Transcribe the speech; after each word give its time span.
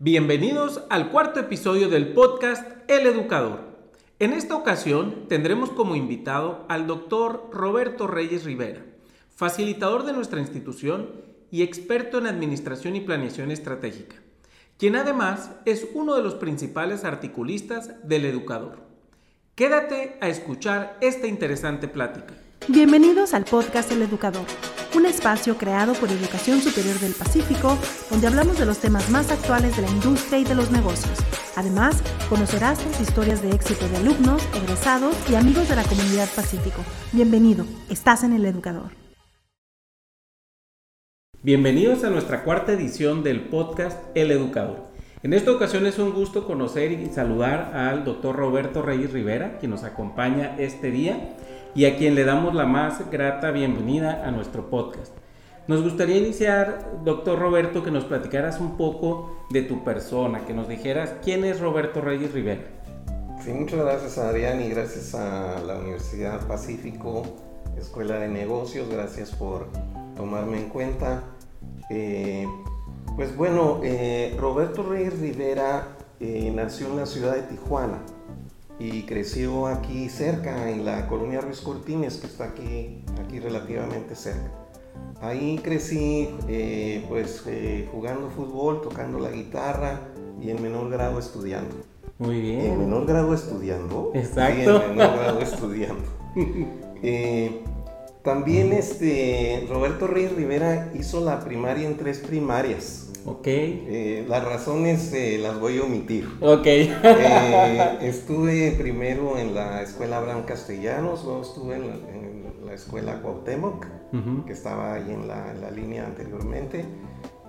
Bienvenidos 0.00 0.84
al 0.90 1.10
cuarto 1.10 1.40
episodio 1.40 1.88
del 1.88 2.12
podcast 2.12 2.64
El 2.86 3.04
Educador. 3.04 3.62
En 4.20 4.32
esta 4.32 4.54
ocasión 4.54 5.26
tendremos 5.26 5.70
como 5.70 5.96
invitado 5.96 6.66
al 6.68 6.86
doctor 6.86 7.50
Roberto 7.52 8.06
Reyes 8.06 8.44
Rivera, 8.44 8.86
facilitador 9.34 10.04
de 10.04 10.12
nuestra 10.12 10.38
institución 10.38 11.10
y 11.50 11.62
experto 11.62 12.18
en 12.18 12.28
administración 12.28 12.94
y 12.94 13.00
planeación 13.00 13.50
estratégica, 13.50 14.14
quien 14.78 14.94
además 14.94 15.50
es 15.64 15.88
uno 15.94 16.14
de 16.14 16.22
los 16.22 16.36
principales 16.36 17.04
articulistas 17.04 18.08
del 18.08 18.24
Educador. 18.24 18.86
Quédate 19.56 20.16
a 20.20 20.28
escuchar 20.28 20.96
esta 21.00 21.26
interesante 21.26 21.88
plática. 21.88 22.34
Bienvenidos 22.66 23.32
al 23.32 23.44
podcast 23.44 23.90
El 23.92 24.02
Educador, 24.02 24.44
un 24.94 25.06
espacio 25.06 25.56
creado 25.56 25.94
por 25.94 26.10
Educación 26.10 26.60
Superior 26.60 26.98
del 26.98 27.14
Pacífico, 27.14 27.78
donde 28.10 28.26
hablamos 28.26 28.58
de 28.58 28.66
los 28.66 28.78
temas 28.78 29.08
más 29.08 29.30
actuales 29.30 29.76
de 29.76 29.82
la 29.82 29.90
industria 29.90 30.40
y 30.40 30.44
de 30.44 30.54
los 30.54 30.70
negocios. 30.70 31.18
Además, 31.56 32.02
conocerás 32.28 32.84
las 32.84 33.00
historias 33.00 33.40
de 33.42 33.52
éxito 33.52 33.88
de 33.88 33.96
alumnos, 33.98 34.42
egresados 34.54 35.16
y 35.30 35.36
amigos 35.36 35.68
de 35.68 35.76
la 35.76 35.84
comunidad 35.84 36.28
Pacífico. 36.34 36.84
Bienvenido, 37.12 37.64
estás 37.88 38.22
en 38.24 38.34
El 38.34 38.44
Educador. 38.44 38.90
Bienvenidos 41.42 42.04
a 42.04 42.10
nuestra 42.10 42.44
cuarta 42.44 42.72
edición 42.72 43.22
del 43.22 43.48
podcast 43.48 43.98
El 44.14 44.30
Educador. 44.30 44.88
En 45.22 45.32
esta 45.32 45.50
ocasión 45.52 45.86
es 45.86 45.98
un 45.98 46.12
gusto 46.12 46.46
conocer 46.46 46.92
y 46.92 47.06
saludar 47.06 47.74
al 47.74 48.04
doctor 48.04 48.36
Roberto 48.36 48.82
Reyes 48.82 49.12
Rivera, 49.12 49.58
quien 49.58 49.70
nos 49.70 49.82
acompaña 49.82 50.54
este 50.58 50.90
día 50.92 51.34
y 51.74 51.84
a 51.84 51.96
quien 51.96 52.14
le 52.14 52.24
damos 52.24 52.54
la 52.54 52.66
más 52.66 53.10
grata 53.10 53.50
bienvenida 53.50 54.26
a 54.26 54.30
nuestro 54.30 54.70
podcast. 54.70 55.12
Nos 55.66 55.82
gustaría 55.82 56.16
iniciar, 56.16 57.02
doctor 57.04 57.38
Roberto, 57.38 57.84
que 57.84 57.90
nos 57.90 58.04
platicaras 58.04 58.58
un 58.58 58.76
poco 58.76 59.44
de 59.50 59.62
tu 59.62 59.84
persona, 59.84 60.46
que 60.46 60.54
nos 60.54 60.66
dijeras 60.68 61.14
quién 61.22 61.44
es 61.44 61.60
Roberto 61.60 62.00
Reyes 62.00 62.32
Rivera. 62.32 62.62
Sí, 63.44 63.52
muchas 63.52 63.80
gracias 63.80 64.18
Adrián 64.18 64.60
y 64.62 64.68
gracias 64.70 65.14
a 65.14 65.60
la 65.60 65.76
Universidad 65.78 66.46
Pacífico, 66.46 67.22
Escuela 67.78 68.18
de 68.18 68.28
Negocios, 68.28 68.88
gracias 68.90 69.30
por 69.30 69.68
tomarme 70.16 70.58
en 70.58 70.68
cuenta. 70.70 71.22
Eh, 71.90 72.46
pues 73.14 73.36
bueno, 73.36 73.80
eh, 73.82 74.34
Roberto 74.38 74.82
Reyes 74.82 75.18
Rivera 75.20 75.88
eh, 76.18 76.50
nació 76.54 76.88
en 76.88 76.96
la 76.96 77.06
ciudad 77.06 77.34
de 77.34 77.42
Tijuana 77.42 77.98
y 78.78 79.02
creció 79.02 79.66
aquí 79.66 80.08
cerca, 80.08 80.70
en 80.70 80.84
la 80.84 81.08
colonia 81.08 81.40
Ruiz 81.40 81.60
Cortines, 81.60 82.16
que 82.18 82.26
está 82.26 82.44
aquí, 82.44 83.02
aquí 83.24 83.40
relativamente 83.40 84.14
cerca. 84.14 84.50
Ahí 85.20 85.58
crecí 85.62 86.30
eh, 86.48 87.04
pues 87.08 87.42
eh, 87.46 87.88
jugando 87.90 88.30
fútbol, 88.30 88.80
tocando 88.82 89.18
la 89.18 89.30
guitarra 89.30 90.00
y 90.40 90.50
en 90.50 90.62
menor 90.62 90.90
grado 90.90 91.18
estudiando. 91.18 91.74
Muy 92.18 92.40
bien. 92.40 92.60
En 92.60 92.78
menor 92.78 93.06
grado 93.06 93.34
estudiando. 93.34 94.12
Exacto. 94.14 94.78
Sí, 94.78 94.84
en 94.84 94.96
menor 94.96 95.18
grado 95.18 95.40
estudiando. 95.40 96.04
Eh, 97.00 97.62
también 98.24 98.72
este, 98.72 99.64
Roberto 99.70 100.08
Reyes 100.08 100.34
Rivera 100.34 100.90
hizo 100.98 101.24
la 101.24 101.38
primaria 101.38 101.86
en 101.86 101.96
tres 101.96 102.18
primarias. 102.18 103.07
Ok. 103.30 103.46
Eh, 103.46 104.24
las 104.28 104.44
razones 104.44 105.12
eh, 105.12 105.38
las 105.40 105.58
voy 105.60 105.78
a 105.78 105.82
omitir. 105.82 106.28
Ok. 106.40 106.66
Eh, 106.66 107.98
estuve 108.02 108.72
primero 108.72 109.38
en 109.38 109.54
la 109.54 109.82
escuela 109.82 110.18
Abraham 110.18 110.44
Castellanos, 110.44 111.24
luego 111.24 111.42
estuve 111.42 111.76
en 111.76 111.88
la, 111.88 111.94
en 111.94 112.66
la 112.66 112.74
escuela 112.74 113.20
Cuauhtémoc, 113.22 113.86
que 114.46 114.52
estaba 114.52 114.94
ahí 114.94 115.10
en 115.10 115.28
la, 115.28 115.52
en 115.52 115.60
la 115.60 115.70
línea 115.70 116.06
anteriormente. 116.06 116.84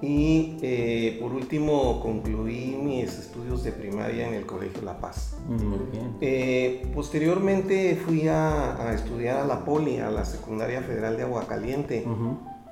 Y 0.02 0.57
eh, 0.61 1.17
por 1.22 1.33
último 1.33 2.00
concluí 2.02 2.77
mis 2.81 3.19
estudios 3.19 3.63
de 3.66 3.73
primaria 3.73 4.30
en 4.30 4.33
el 4.33 4.45
Colegio 4.45 4.81
La 4.83 4.97
Paz. 4.97 5.38
Muy 5.47 5.80
bien. 5.91 6.16
Eh, 6.22 6.89
posteriormente 6.95 7.97
fui 8.05 8.27
a, 8.30 8.81
a 8.81 8.94
estudiar 8.94 9.41
a 9.41 9.45
la 9.45 9.66
Poli, 9.66 9.97
a 9.97 10.09
la 10.09 10.23
Secundaria 10.23 10.81
Federal 10.81 11.17
de 11.17 11.23
Aguacaliente, 11.23 12.06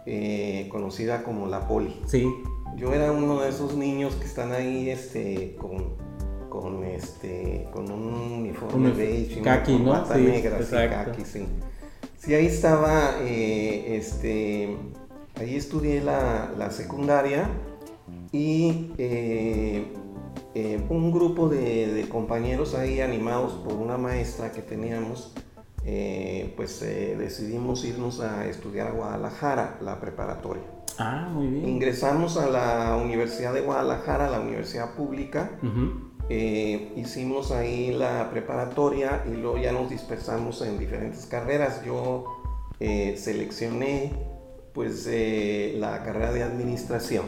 eh, 0.06 0.69
conocida 0.72 1.24
como 1.24 1.47
la 1.47 1.68
Poli. 1.68 2.00
Sí. 2.06 2.25
Yo 2.77 2.93
era 2.93 3.11
uno 3.11 3.41
de 3.41 3.49
esos 3.49 3.75
niños 3.75 4.13
que 4.15 4.25
están 4.25 4.51
ahí 4.51 4.91
este, 4.91 5.55
con, 5.59 5.95
con, 6.47 6.83
este, 6.83 7.67
con 7.73 7.91
un 7.91 8.13
uniforme 8.13 8.91
Un 8.91 8.97
beige 8.97 9.38
y 9.38 9.41
una 9.41 9.57
caqui, 9.57 9.79
¿no? 9.79 9.85
corbata 9.85 10.15
Sí, 10.15 10.21
negra, 10.21 10.63
sí, 10.63 10.71
caqui, 10.71 11.25
sí. 11.25 11.45
Sí, 12.19 12.35
ahí 12.35 12.45
estaba, 12.45 13.15
eh, 13.21 13.97
este, 13.97 14.77
ahí 15.39 15.55
estudié 15.55 16.01
la, 16.01 16.51
la 16.55 16.69
secundaria 16.69 17.49
y 18.31 18.91
eh, 18.99 19.91
eh, 20.53 20.79
un 20.89 21.11
grupo 21.11 21.49
de, 21.49 21.88
de 21.91 22.07
compañeros 22.07 22.75
ahí 22.75 23.01
animados 23.01 23.53
por 23.53 23.73
una 23.73 23.97
maestra 23.97 24.51
que 24.51 24.61
teníamos, 24.61 25.33
pues 26.55 26.81
decidimos 26.81 27.85
irnos 27.85 28.19
a 28.19 28.45
estudiar 28.45 28.88
a 28.88 28.91
Guadalajara, 28.91 29.79
la 29.81 29.99
preparatoria. 29.99 30.76
Ah, 30.98 31.30
muy 31.31 31.48
bien. 31.48 31.68
Ingresamos 31.68 32.38
a 32.38 32.48
la 32.50 33.00
Universidad 33.03 33.53
de 33.53 33.62
Guadalajara, 33.62 34.30
la 34.30 34.40
universidad 34.40 34.96
pública. 34.96 35.52
Eh, 36.30 36.92
hicimos 36.98 37.52
ahí 37.52 37.94
la 37.94 38.30
preparatoria 38.31 39.24
y 39.31 39.38
luego 39.38 39.58
ya 39.58 39.72
nos 39.72 39.90
dispersamos 39.90 40.62
en 40.62 40.78
diferentes 40.78 41.25
carreras. 41.25 41.84
Yo 41.86 42.25
eh, 42.80 43.16
seleccioné 43.18 44.12
pues 44.74 45.08
eh, 45.09 45.75
la 45.80 46.03
carrera 46.03 46.31
de 46.31 46.44
administración, 46.44 47.25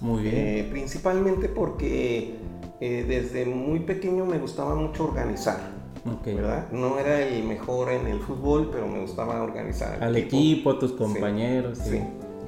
Muy 0.00 0.22
bien. 0.22 0.34
Eh, 0.36 0.68
principalmente 0.70 1.48
porque 1.48 2.36
desde 2.80 3.46
muy 3.46 3.80
pequeño 3.80 4.26
me 4.26 4.38
gustaba 4.38 4.74
mucho 4.74 5.04
organizar, 5.04 5.70
ok. 6.04 6.24
¿verdad? 6.26 6.66
No 6.72 6.98
era 6.98 7.20
el 7.20 7.44
mejor 7.44 7.92
en 7.92 8.08
el 8.08 8.18
fútbol, 8.18 8.70
pero 8.72 8.88
me 8.88 9.00
gustaba 9.00 9.40
organizar. 9.40 10.02
Al 10.02 10.16
equipo, 10.16 10.70
a 10.70 10.78
tus 10.80 10.92
compañeros. 10.92 11.78
Sí. 11.78 12.00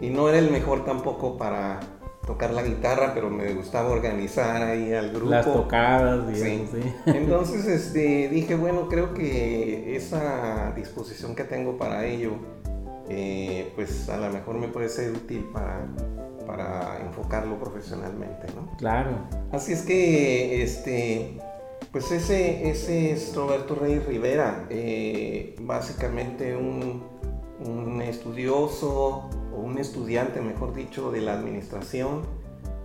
Y 0.04 0.10
no 0.10 0.28
era 0.28 0.38
el 0.38 0.50
mejor 0.50 0.84
tampoco 0.84 1.38
para 1.38 1.80
tocar 2.26 2.52
la 2.52 2.62
guitarra, 2.62 3.12
pero 3.14 3.30
me 3.30 3.54
gustaba 3.54 3.88
organizar 3.88 4.62
ahí 4.62 4.92
al 4.92 5.10
grupo. 5.10 5.30
Las 5.30 5.46
tocadas, 5.46 6.24
Sí. 6.36 6.66
Entonces 7.06 7.66
este, 7.66 8.28
dije, 8.28 8.54
bueno, 8.54 8.88
creo 8.88 9.14
que 9.14 9.96
esa 9.96 10.72
disposición 10.76 11.34
que 11.34 11.44
tengo 11.44 11.78
para 11.78 12.04
ello, 12.04 12.32
eh, 13.08 13.72
pues 13.74 14.06
a 14.10 14.18
lo 14.18 14.30
mejor 14.30 14.56
me 14.56 14.68
puede 14.68 14.90
ser 14.90 15.12
útil 15.12 15.48
para, 15.52 15.86
para 16.46 17.00
enfocarlo 17.00 17.58
profesionalmente, 17.58 18.46
¿no? 18.54 18.76
Claro. 18.76 19.10
Así 19.52 19.72
es 19.72 19.82
que, 19.82 20.62
este, 20.62 21.38
pues 21.92 22.10
ese, 22.10 22.68
ese 22.68 23.12
es 23.12 23.34
Roberto 23.34 23.74
Reyes 23.74 24.04
Rivera, 24.04 24.66
eh, 24.68 25.56
básicamente 25.62 26.54
un, 26.54 27.02
un 27.64 28.02
estudioso 28.02 29.30
o 29.54 29.60
un 29.60 29.78
estudiante, 29.78 30.40
mejor 30.40 30.74
dicho, 30.74 31.10
de 31.10 31.20
la 31.20 31.34
administración. 31.34 32.22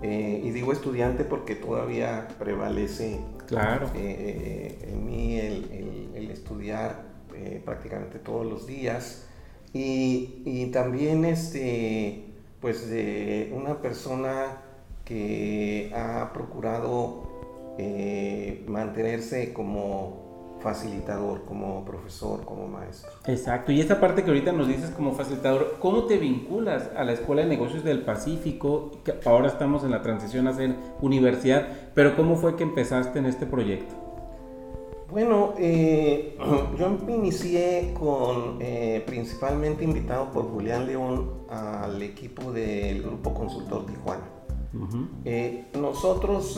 eh, 0.02 0.42
y 0.46 0.52
digo 0.52 0.72
estudiante 0.72 1.26
porque 1.26 1.56
todavía 1.56 2.30
prevalece 2.40 3.20
Claro. 3.48 3.92
eh, 3.96 4.78
en 4.88 5.06
mí 5.06 5.38
el, 5.38 5.70
el- 5.74 6.10
el 6.16 6.32
estudiar 6.32 7.04
eh, 7.36 7.62
prácticamente 7.66 8.18
todos 8.20 8.46
los 8.46 8.66
días 8.66 9.26
y, 9.74 10.42
y 10.46 10.68
también 10.72 11.26
este 11.26 12.24
pues 12.62 12.90
de 12.90 13.52
una 13.54 13.82
persona 13.82 14.62
que 15.04 15.92
ha 15.94 16.32
procurado 16.34 17.76
eh, 17.78 18.64
mantenerse 18.68 19.52
como 19.54 20.29
facilitador, 20.60 21.46
como 21.46 21.84
profesor, 21.86 22.44
como 22.46 22.68
maestro. 22.68 23.12
Exacto, 23.26 23.72
y 23.72 23.80
esta 23.80 24.00
parte 24.00 24.24
que 24.24 24.30
ahorita 24.30 24.52
nos 24.52 24.68
dices 24.68 24.92
como 24.92 25.14
facilitador, 25.14 25.78
¿cómo 25.80 26.04
te 26.04 26.18
vinculas 26.18 26.90
a 26.96 27.04
la 27.04 27.14
Escuela 27.14 27.44
de 27.44 27.50
Negocios 27.50 27.84
del 27.84 28.02
Pacífico? 28.02 28.92
Que 29.04 29.16
ahora 29.26 29.48
estamos 29.48 29.84
en 29.84 29.92
la 29.92 30.02
transición 30.02 30.48
a 30.48 30.54
ser 30.54 30.76
universidad, 31.02 31.68
pero 31.94 32.16
¿cómo 32.16 32.36
fue 32.36 32.56
que 32.56 32.64
empezaste 32.64 33.20
en 33.20 33.26
este 33.26 33.46
proyecto? 33.46 33.96
Bueno, 35.12 35.54
eh, 35.58 36.38
yo 36.78 36.98
me 37.06 37.16
inicié 37.16 37.94
con, 37.98 38.58
eh, 38.60 39.04
principalmente 39.06 39.84
invitado 39.84 40.32
por 40.32 40.50
Julián 40.52 40.86
León 40.86 41.46
al 41.50 42.02
equipo 42.02 42.52
del 42.52 43.02
Grupo 43.02 43.34
Consultor 43.34 43.86
Tijuana. 43.86 44.24
Eh, 45.26 45.66
nosotros 45.74 46.56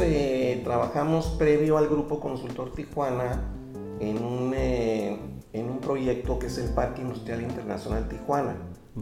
trabajamos 0.66 1.28
previo 1.40 1.78
al 1.78 1.88
Grupo 1.88 2.20
Consultor 2.20 2.74
Tijuana 2.74 3.61
en 4.02 4.24
un, 4.24 4.54
eh, 4.56 5.18
en 5.54 5.70
un 5.70 5.80
proyecto 5.80 6.40
que 6.40 6.48
es 6.48 6.58
el 6.58 6.74
Parque 6.74 7.02
Industrial 7.02 7.42
Internacional 7.42 8.08
Tijuana, 8.10 8.56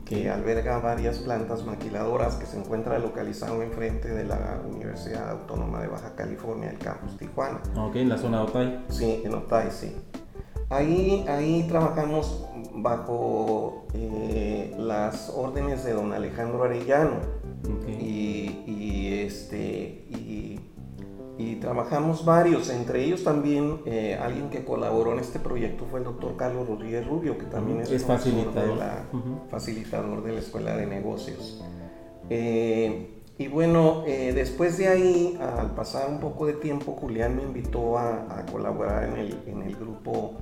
que 0.05 0.29
alberga 0.29 0.77
varias 0.79 1.19
plantas 1.19 1.65
maquiladoras 1.65 2.35
que 2.35 2.45
se 2.45 2.59
encuentra 2.59 2.99
localizado 2.99 3.63
enfrente 3.63 4.09
de 4.09 4.25
la 4.25 4.61
Universidad 4.69 5.31
Autónoma 5.31 5.81
de 5.81 5.87
Baja 5.87 6.15
California, 6.15 6.69
el 6.69 6.77
campus 6.77 7.17
Tijuana. 7.17 7.61
Ok, 7.75 7.95
en 7.95 8.09
la 8.09 8.17
zona 8.17 8.39
de 8.39 8.43
Otay. 8.43 8.85
Sí, 8.89 9.21
en 9.23 9.33
Otay, 9.33 9.71
sí. 9.71 9.95
Ahí, 10.69 11.25
ahí 11.27 11.65
trabajamos 11.67 12.45
bajo 12.75 13.87
eh, 13.93 14.75
las 14.77 15.33
órdenes 15.35 15.83
de 15.83 15.93
don 15.93 16.13
Alejandro 16.13 16.63
Arellano 16.63 17.21
y, 17.87 18.63
y, 18.67 19.23
este, 19.25 20.05
y 20.09 20.59
trabajamos 21.61 22.25
varios, 22.25 22.69
entre 22.69 23.05
ellos 23.05 23.23
también 23.23 23.79
eh, 23.85 24.19
alguien 24.21 24.49
que 24.49 24.65
colaboró 24.65 25.13
en 25.13 25.19
este 25.19 25.39
proyecto 25.39 25.85
fue 25.89 25.99
el 25.99 26.05
doctor 26.05 26.35
Carlos 26.35 26.67
Rodríguez 26.67 27.07
Rubio, 27.07 27.37
que 27.37 27.45
también 27.45 27.79
es, 27.79 28.03
facilitador. 28.03 28.71
De 28.71 28.75
la, 28.75 29.05
facilitador 29.49 30.21
de 30.21 30.33
la 30.33 30.39
Escuela 30.39 30.75
de 30.75 30.85
Negocios. 30.85 31.63
Eh, 32.29 33.15
y 33.37 33.47
bueno, 33.47 34.03
después 34.05 34.77
de 34.77 34.89
ahí, 34.89 35.39
al 35.39 35.73
pasar 35.73 36.09
un 36.09 36.19
poco 36.19 36.45
de 36.45 36.53
tiempo, 36.53 36.97
Julián 36.99 37.37
me 37.37 37.43
invitó 37.43 37.97
a, 37.97 38.45
colaborar 38.51 39.05
en 39.05 39.15
el, 39.15 39.37
en 39.47 39.61
el, 39.61 39.77
grupo 39.77 40.33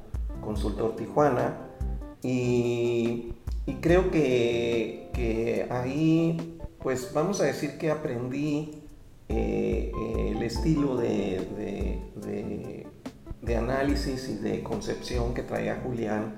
Consultor 0.42 0.96
Tijuana 0.96 1.58
y, 2.24 3.34
y 3.68 3.74
creo 3.82 4.10
que, 4.10 5.12
que 5.14 5.68
ahí, 5.70 6.58
pues 6.82 7.12
vamos 7.14 7.40
a 7.42 7.44
decir 7.44 7.78
que 7.78 7.92
aprendí 7.92 8.87
eh, 9.30 9.92
el 10.32 10.42
estilo 10.42 10.96
de, 10.96 11.42
de, 13.42 13.56
análisis 13.56 14.30
y 14.30 14.36
de 14.36 14.62
concepción 14.62 15.34
que 15.34 15.42
traía 15.42 15.82
Julián 15.84 16.36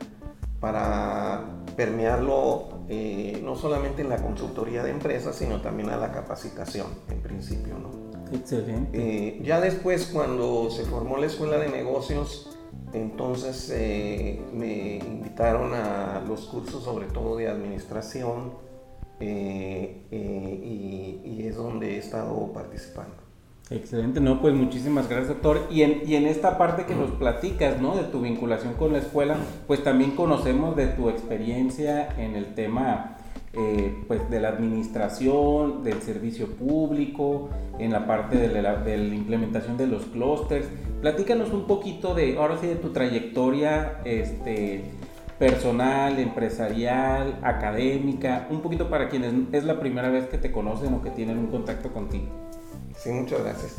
para 0.59 1.44
permearlo 1.75 2.86
eh, 2.88 3.41
no 3.44 3.56
solamente 3.56 4.03
en 4.03 4.09
la 4.09 4.18
consultoría 4.18 4.83
de 4.83 4.91
empresas, 4.91 5.36
sino 5.36 5.59
también 5.62 5.89
a 5.89 5.97
la 5.97 6.12
capacitación, 6.12 6.88
en 7.09 7.21
principio. 7.21 7.75
¿no? 7.77 7.89
Excelente. 8.36 8.89
Eh, 8.94 9.42
ya 9.44 9.59
después, 9.59 10.09
cuando 10.13 10.69
se 10.69 10.85
formó 10.85 11.18
la 11.18 11.25
escuela 11.25 11.57
de 11.57 11.69
negocios, 11.69 12.57
entonces 12.94 13.69
me 14.53 14.97
invitaron 14.97 15.74
a 15.74 16.24
los 16.27 16.45
cursos, 16.45 16.83
sobre 16.83 17.07
todo 17.07 17.35
de 17.35 17.50
administración, 17.50 18.53
eh, 19.19 20.01
eh, 20.12 21.21
y, 21.25 21.48
es 21.48 21.56
donde 21.56 21.95
he 21.95 21.98
estado 21.98 22.51
participando. 22.54 23.16
Excelente, 23.71 24.19
no, 24.19 24.42
pues 24.42 24.54
muchísimas 24.54 25.07
gracias, 25.07 25.30
doctor. 25.30 25.68
Y 25.69 25.83
en, 25.83 26.01
y 26.06 26.16
en 26.16 26.25
esta 26.25 26.57
parte 26.57 26.86
que 26.86 26.95
nos 26.95 27.12
platicas, 27.12 27.81
¿no? 27.81 27.95
De 27.95 28.04
tu 28.04 28.21
vinculación 28.21 28.74
con 28.74 28.94
la 28.94 29.00
escuela, 29.00 29.38
pues 29.68 29.83
también 29.83 30.12
conocemos 30.12 30.75
de 30.75 30.88
tu 30.88 31.10
experiencia 31.10 32.10
en 32.18 32.36
el 32.36 32.56
tema, 32.56 33.18
eh, 33.54 33.95
pues 34.07 34.30
de 34.30 34.39
la 34.39 34.50
administración, 34.50 35.83
del 35.83 36.01
servicio 36.01 36.48
público, 36.48 37.50
en 37.77 37.92
la 37.92 38.06
parte 38.06 38.38
de 38.38 38.62
la, 38.62 38.75
de 38.77 38.98
la 38.98 39.16
implementación 39.16 39.77
de 39.77 39.88
los 39.88 40.06
clústeres. 40.06 40.68
Platícanos 41.01 41.51
un 41.51 41.66
poquito 41.66 42.13
de, 42.13 42.38
ahora 42.38 42.57
sí, 42.60 42.68
de 42.68 42.75
tu 42.75 42.89
trayectoria, 42.89 44.01
este, 44.04 44.83
personal, 45.39 46.19
empresarial, 46.19 47.39
académica, 47.41 48.47
un 48.51 48.62
poquito 48.62 48.89
para 48.89 49.07
quienes 49.07 49.33
es 49.53 49.63
la 49.63 49.80
primera 49.80 50.09
vez 50.09 50.27
que 50.27 50.38
te 50.38 50.51
conocen 50.51 50.94
o 50.94 51.01
que 51.01 51.09
tienen 51.12 51.38
un 51.38 51.47
contacto 51.47 51.94
contigo. 51.94 52.27
Sí, 52.97 53.09
muchas 53.12 53.41
gracias. 53.41 53.77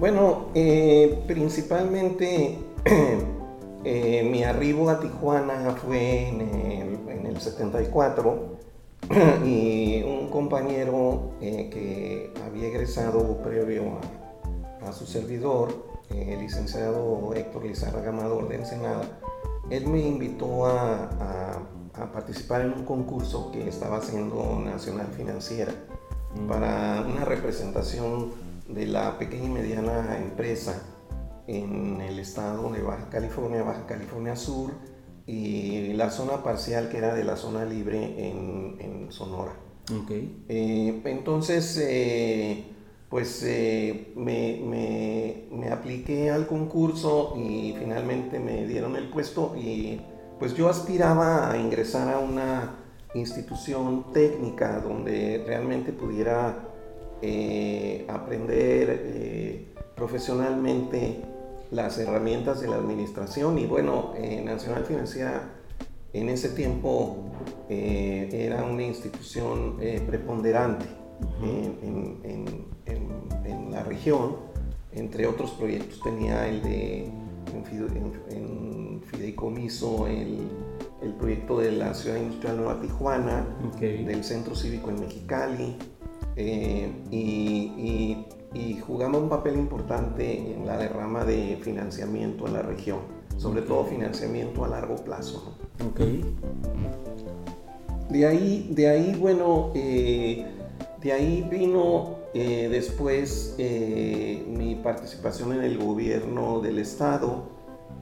Bueno, 0.00 0.48
eh, 0.54 1.22
principalmente 1.28 2.58
eh, 3.84 4.28
mi 4.30 4.42
arribo 4.42 4.90
a 4.90 4.98
Tijuana 4.98 5.76
fue 5.76 6.28
en 6.28 6.40
el, 6.40 7.40
74 7.40 8.56
y 9.44 10.02
un 10.02 10.30
compañero 10.30 11.32
eh, 11.42 11.68
que 11.70 12.32
había 12.44 12.68
egresado 12.68 13.42
previo 13.42 13.98
a, 14.82 14.88
a 14.88 14.92
su 14.92 15.06
servidor, 15.06 15.84
el 16.08 16.40
licenciado 16.40 17.34
Héctor 17.34 17.66
Lizarra 17.66 18.00
Gamador 18.00 18.48
de 18.48 18.56
Ensenada, 18.56 19.02
él 19.70 19.86
me 19.86 20.00
invitó 20.00 20.66
a, 20.66 21.62
participar 22.12 22.60
en 22.60 22.72
un 22.72 22.84
concurso 22.84 23.50
que 23.50 23.68
estaba 23.68 23.98
haciendo 23.98 24.60
Nacional 24.62 25.06
Financiera 25.16 25.72
para 26.46 27.04
una 27.08 27.24
representación 27.24 28.32
de 28.68 28.86
la 28.86 29.18
pequeña 29.18 29.46
y 29.46 29.48
mediana 29.48 30.18
empresa 30.18 30.82
en 31.46 32.00
el 32.02 32.18
estado 32.18 32.70
de 32.70 32.82
Baja 32.82 33.08
California, 33.08 33.62
Baja 33.62 33.86
California 33.86 34.36
Sur 34.36 34.72
y 35.26 35.94
la 35.94 36.10
zona 36.10 36.42
parcial 36.42 36.90
que 36.90 36.98
era 36.98 37.14
de 37.14 37.24
la 37.24 37.36
zona 37.36 37.64
libre 37.64 38.28
en, 38.28 39.10
Sonora. 39.10 39.52
Okay. 40.02 40.44
Eh, 40.48 41.00
entonces, 41.04 41.78
eh, 41.80 42.75
pues 43.08 43.42
eh, 43.44 44.12
me, 44.16 45.70
apliqué 45.70 46.30
al 46.30 46.46
concurso 46.46 47.34
y 47.36 47.74
finalmente 47.78 48.38
me 48.38 48.66
dieron 48.66 48.96
el 48.96 49.08
puesto 49.08 49.54
y 49.56 50.00
pues 50.38 50.54
yo 50.54 50.68
aspiraba 50.68 51.50
a 51.50 51.58
ingresar 51.58 52.12
a 52.12 52.18
una 52.18 52.76
institución 53.14 54.12
técnica 54.12 54.80
donde 54.80 55.42
realmente 55.46 55.92
pudiera 55.92 56.68
eh, 57.22 58.06
aprender 58.08 59.02
eh, 59.04 59.66
profesionalmente 59.94 61.22
las 61.70 61.98
herramientas 61.98 62.60
de 62.60 62.68
la 62.68 62.76
administración. 62.76 63.58
Y 63.58 63.66
bueno, 63.66 64.12
Nacional 64.44 64.84
Financiera 64.84 65.50
en 66.12 66.28
ese 66.28 66.50
tiempo 66.50 67.24
era 67.68 68.64
una 68.64 68.84
institución 68.84 69.78
preponderante 70.06 70.95
en, 71.42 72.66
la 73.70 73.82
región. 73.82 74.36
Entre 74.92 75.26
otros 75.26 75.50
proyectos 75.52 76.00
tenía 76.00 76.48
el 76.48 76.62
de 76.62 77.10
en, 78.30 79.02
fideicomiso, 79.04 80.06
el, 80.06 80.48
proyecto 81.18 81.60
de 81.60 81.72
la 81.72 81.94
Ciudad 81.94 82.16
Industrial 82.16 82.56
Nueva 82.56 82.80
Tijuana, 82.80 83.46
del 83.80 84.24
Centro 84.24 84.54
Cívico 84.54 84.90
en 84.90 85.00
Mexicali, 85.00 85.76
eh, 86.36 86.90
y, 87.10 88.24
jugaba 88.86 89.18
un 89.18 89.28
papel 89.28 89.56
importante 89.56 90.52
en 90.54 90.66
la 90.66 90.78
derrama 90.78 91.24
de 91.24 91.58
financiamiento 91.60 92.46
en 92.46 92.54
la 92.54 92.62
región, 92.62 93.00
sobre 93.36 93.62
todo 93.62 93.84
financiamiento 93.84 94.64
a 94.64 94.68
largo 94.68 94.96
plazo. 94.96 95.56
De 98.08 98.26
ahí, 98.26 98.70
de 98.72 98.88
ahí 98.88 99.16
bueno, 99.18 99.72
eh, 99.74 100.46
de 101.06 101.12
ahí 101.12 101.46
vino 101.48 102.16
eh, 102.34 102.68
después 102.68 103.54
eh, 103.58 104.44
mi 104.48 104.74
participación 104.74 105.52
en 105.52 105.62
el 105.62 105.78
gobierno 105.78 106.58
del 106.60 106.80
estado. 106.80 107.44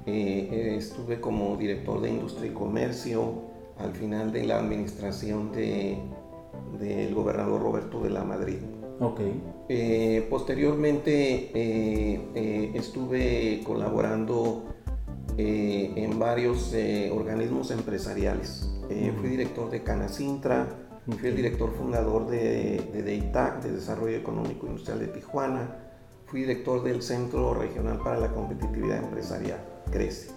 Eh, 0.06 0.76
estuve 0.78 1.20
como 1.20 1.54
director 1.56 2.00
de 2.00 2.08
industria 2.08 2.50
y 2.50 2.54
comercio 2.54 3.42
al 3.78 3.92
final 3.92 4.32
de 4.32 4.44
la 4.44 4.58
administración 4.58 5.52
del 5.52 5.98
de, 6.78 7.12
gobernador 7.12 7.60
Roberto 7.60 8.00
de 8.00 8.08
la 8.10 8.24
Madrid. 8.24 8.58
Okay. 9.00 10.24
posteriormente 10.30 11.50
estuve 12.78 13.60
colaborando 13.66 14.62
en 15.36 16.18
varios 16.18 16.72
organismos 17.12 17.72
empresariales. 17.72 18.70
Fui 19.18 19.28
director 19.28 19.68
de 19.68 19.82
Canacintra, 19.82 20.68
Fui 21.06 21.28
el 21.28 21.36
director 21.36 21.70
fundador 21.72 22.26
de, 22.26 22.88
de 22.92 23.02
DEITAC, 23.02 23.62
de 23.62 23.72
Desarrollo 23.72 24.16
Económico 24.16 24.66
Industrial 24.66 24.98
de 25.00 25.08
Tijuana. 25.08 25.76
Fui 26.26 26.40
director 26.40 26.82
del 26.82 27.02
Centro 27.02 27.52
Regional 27.52 27.98
para 28.02 28.18
la 28.18 28.32
Competitividad 28.32 29.04
Empresarial, 29.04 29.60
CRECE. 29.90 30.30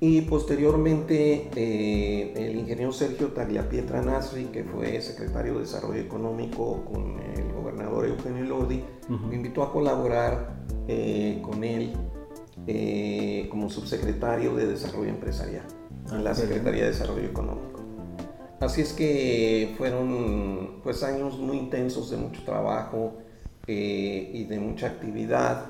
Y 0.00 0.22
posteriormente 0.22 1.50
eh, 1.56 2.32
el 2.36 2.56
ingeniero 2.56 2.92
Sergio 2.92 3.28
Tagliapietra 3.28 4.00
Nasri, 4.00 4.44
que 4.46 4.62
fue 4.62 5.00
secretario 5.00 5.54
de 5.54 5.60
Desarrollo 5.60 6.00
Económico 6.00 6.84
con 6.84 7.18
el 7.18 7.52
gobernador 7.52 8.06
Eugenio 8.06 8.44
Lodi, 8.44 8.84
me 9.08 9.34
invitó 9.34 9.64
a 9.64 9.72
colaborar 9.72 10.56
eh, 10.86 11.40
con 11.42 11.64
él 11.64 11.94
eh, 12.66 13.48
como 13.50 13.70
subsecretario 13.70 14.54
de 14.54 14.68
Desarrollo 14.68 15.08
Empresarial 15.08 15.64
en 16.12 16.22
la 16.22 16.34
Secretaría 16.34 16.82
de 16.82 16.90
Desarrollo 16.90 17.24
Económico. 17.26 17.77
Así 18.60 18.80
es 18.80 18.92
que 18.92 19.74
fueron 19.78 20.80
pues 20.82 21.02
años 21.04 21.38
muy 21.38 21.58
intensos 21.58 22.10
de 22.10 22.16
mucho 22.16 22.42
trabajo 22.44 23.12
eh, 23.66 24.30
y 24.34 24.44
de 24.44 24.58
mucha 24.58 24.88
actividad. 24.88 25.66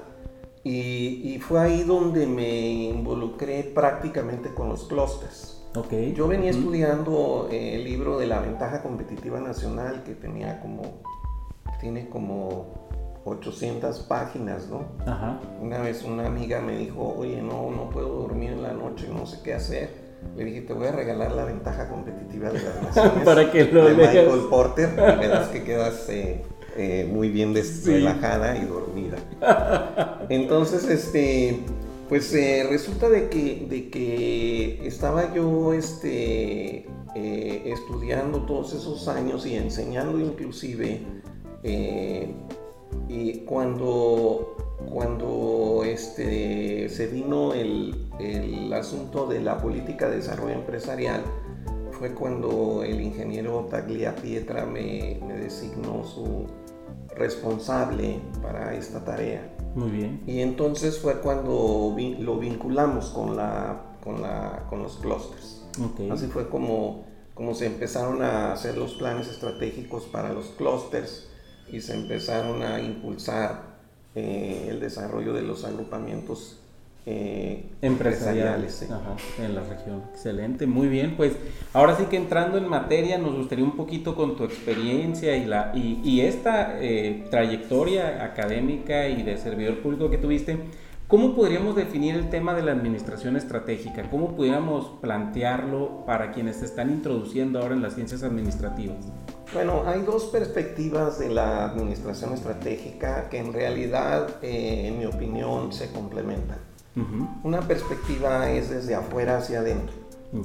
Y, 0.64 1.38
fue 1.40 1.60
ahí 1.60 1.82
donde 1.82 2.26
me 2.26 2.68
involucré 2.84 3.62
prácticamente 3.62 4.52
con 4.52 4.68
los 4.68 4.84
clústeres. 4.84 5.62
Okay. 5.74 6.12
Yo 6.12 6.28
venía 6.28 6.50
estudiando 6.50 7.48
el 7.50 7.84
libro 7.84 8.18
de 8.18 8.26
la 8.26 8.40
ventaja 8.40 8.82
competitiva 8.82 9.40
nacional 9.40 10.02
que 10.04 10.14
tenía 10.14 10.60
como, 10.60 10.82
tiene 11.80 12.08
como 12.08 12.66
800 13.24 14.00
páginas, 14.00 14.68
¿no? 14.68 14.88
Ajá. 15.06 15.40
Una 15.62 15.78
vez 15.78 16.02
una 16.04 16.26
amiga 16.26 16.60
me 16.60 16.76
dijo, 16.76 17.14
oye, 17.16 17.40
no, 17.40 17.70
no 17.70 17.88
puedo 17.88 18.08
dormir 18.08 18.50
en 18.50 18.62
la 18.62 18.72
noche, 18.72 19.08
no 19.08 19.24
sé 19.24 19.40
qué 19.42 19.54
hacer 19.54 20.07
le 20.36 20.44
dije, 20.44 20.60
te 20.62 20.72
voy 20.72 20.86
a 20.86 20.92
regalar 20.92 21.32
la 21.32 21.44
ventaja 21.44 21.88
competitiva 21.88 22.50
de 22.50 22.62
las 22.62 22.82
naciones 22.82 23.24
Para 23.24 23.50
que 23.50 23.64
lo 23.64 23.86
de 23.86 23.94
Michael 23.94 24.40
Porter. 24.48 24.90
Y 24.92 25.18
verás 25.18 25.48
que 25.48 25.64
quedas 25.64 26.08
eh, 26.08 26.42
eh, 26.76 27.08
muy 27.10 27.28
bien 27.28 27.54
relajada 27.84 28.56
y 28.56 28.64
dormida. 28.64 29.16
Entonces, 30.28 30.88
este, 30.88 31.60
pues 32.08 32.32
eh, 32.34 32.66
resulta 32.70 33.08
de 33.08 33.28
que, 33.28 33.66
de 33.68 33.90
que 33.90 34.86
estaba 34.86 35.34
yo 35.34 35.72
este, 35.74 36.86
estudiando 37.14 38.42
todos 38.42 38.74
esos 38.74 39.08
años 39.08 39.44
y 39.44 39.56
enseñando 39.56 40.20
inclusive 40.20 41.00
y 43.08 43.38
cuando, 43.40 44.56
cuando 44.88 45.82
se 45.96 47.10
vino 47.12 47.54
el, 47.54 48.07
el 48.18 48.72
asunto 48.72 49.26
de 49.26 49.40
la 49.40 49.58
política 49.58 50.08
de 50.08 50.16
desarrollo 50.16 50.54
empresarial, 50.54 51.22
fue 51.92 52.14
cuando 52.14 52.82
el 52.84 53.00
ingeniero 53.00 53.66
Taglia 53.70 54.14
Pietra 54.14 54.64
me, 54.64 55.20
me 55.26 55.34
designó 55.34 56.04
su 56.04 56.46
responsable 57.16 58.20
para 58.40 58.74
esta 58.74 59.04
tarea. 59.04 59.54
Muy 59.74 59.90
bien. 59.90 60.22
Y 60.26 60.40
entonces 60.40 60.98
fue 60.98 61.20
cuando 61.20 61.94
lo 62.18 62.38
vinculamos 62.38 63.10
con, 63.10 63.36
la, 63.36 63.96
con, 64.02 64.22
la, 64.22 64.66
con 64.70 64.82
los 64.82 64.96
clústeres. 64.96 65.64
Así 66.10 66.26
fue 66.26 66.48
como, 66.48 67.04
como 67.34 67.54
se 67.54 67.66
empezaron 67.66 68.22
a 68.22 68.52
hacer 68.52 68.76
los 68.76 68.94
planes 68.94 69.28
estratégicos 69.28 70.04
para 70.04 70.32
los 70.32 70.46
clústeres 70.50 71.28
y 71.70 71.80
se 71.80 71.94
empezaron 71.94 72.62
a 72.62 72.80
impulsar 72.80 73.78
eh, 74.14 74.66
el 74.68 74.80
desarrollo 74.80 75.32
de 75.34 75.42
los 75.42 75.64
agrupamientos 75.64 76.60
eh, 77.10 77.64
empresariales, 77.80 78.86
en 79.38 79.54
la 79.54 79.62
región. 79.62 80.02
Excelente, 80.12 80.66
muy 80.66 80.88
bien. 80.88 81.14
Pues 81.16 81.32
ahora 81.72 81.96
sí 81.96 82.04
que 82.04 82.18
entrando 82.18 82.58
en 82.58 82.68
materia, 82.68 83.16
nos 83.16 83.34
gustaría 83.34 83.64
un 83.64 83.76
poquito 83.76 84.14
con 84.14 84.36
tu 84.36 84.44
experiencia 84.44 85.34
y, 85.34 85.46
la, 85.46 85.72
y, 85.74 86.20
esta 86.20 86.76
eh, 86.78 87.24
trayectoria 87.30 88.22
académica 88.22 89.08
y 89.08 89.22
de 89.22 89.38
servidor 89.38 89.78
público 89.78 90.10
que 90.10 90.18
tuviste. 90.18 90.58
¿Cómo 91.06 91.34
podríamos 91.34 91.76
definir 91.76 92.14
el 92.14 92.28
tema 92.28 92.52
de 92.52 92.62
la 92.62 92.72
administración 92.72 93.36
estratégica? 93.36 94.10
¿Cómo 94.10 94.36
pudiéramos 94.36 94.98
plantearlo 95.00 96.04
para 96.04 96.32
quienes 96.32 96.56
se 96.56 96.66
están 96.66 96.90
introduciendo 96.90 97.58
ahora 97.58 97.74
en 97.74 97.80
las 97.80 97.94
ciencias 97.94 98.22
administrativas? 98.22 98.98
Bueno, 99.54 99.84
hay 99.86 100.02
dos 100.02 100.24
perspectivas 100.24 101.18
de 101.18 101.30
la 101.30 101.64
administración 101.64 102.34
estratégica 102.34 103.30
que 103.30 103.38
en 103.38 103.54
realidad, 103.54 104.28
eh, 104.42 104.88
en 104.88 104.98
mi 104.98 105.06
opinión, 105.06 105.72
se 105.72 105.90
complementan. 105.90 106.67
Una 107.44 107.60
perspectiva 107.60 108.50
es 108.50 108.70
desde 108.70 108.94
afuera 108.94 109.38
hacia 109.38 109.60
adentro. 109.60 109.94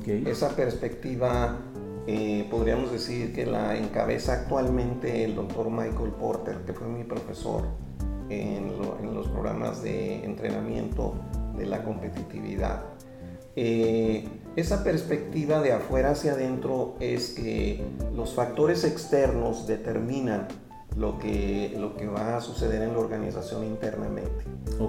Esa 0.05 0.55
perspectiva 0.55 1.57
eh, 2.05 2.47
podríamos 2.51 2.91
decir 2.91 3.33
que 3.33 3.45
la 3.45 3.77
encabeza 3.77 4.33
actualmente 4.33 5.23
el 5.23 5.35
doctor 5.35 5.69
Michael 5.69 6.11
Porter, 6.19 6.57
que 6.65 6.73
fue 6.73 6.87
mi 6.87 7.03
profesor 7.03 7.63
en, 8.29 8.73
los 9.13 9.27
programas 9.27 9.81
de 9.83 10.23
entrenamiento 10.23 11.15
de 11.57 11.65
la 11.65 11.83
competitividad. 11.83 12.83
Eh, 13.55 14.27
esa 14.55 14.83
perspectiva 14.83 15.61
de 15.61 15.73
afuera 15.73 16.11
hacia 16.11 16.33
adentro 16.33 16.95
es 16.99 17.29
que 17.29 17.85
los 18.15 18.33
factores 18.33 18.83
externos 18.83 19.67
determinan 19.67 20.47
lo 20.95 21.17
que, 21.19 21.75
lo 21.77 21.95
que 21.95 22.07
va 22.07 22.37
a 22.37 22.41
suceder 22.41 22.81
en 22.81 22.93
la 22.93 22.99
organización 22.99 23.63
internamente. 23.63 24.45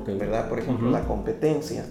¿Verdad? 0.06 0.48
Por 0.48 0.58
ejemplo, 0.58 0.90
la 0.90 1.04
competencia, 1.04 1.86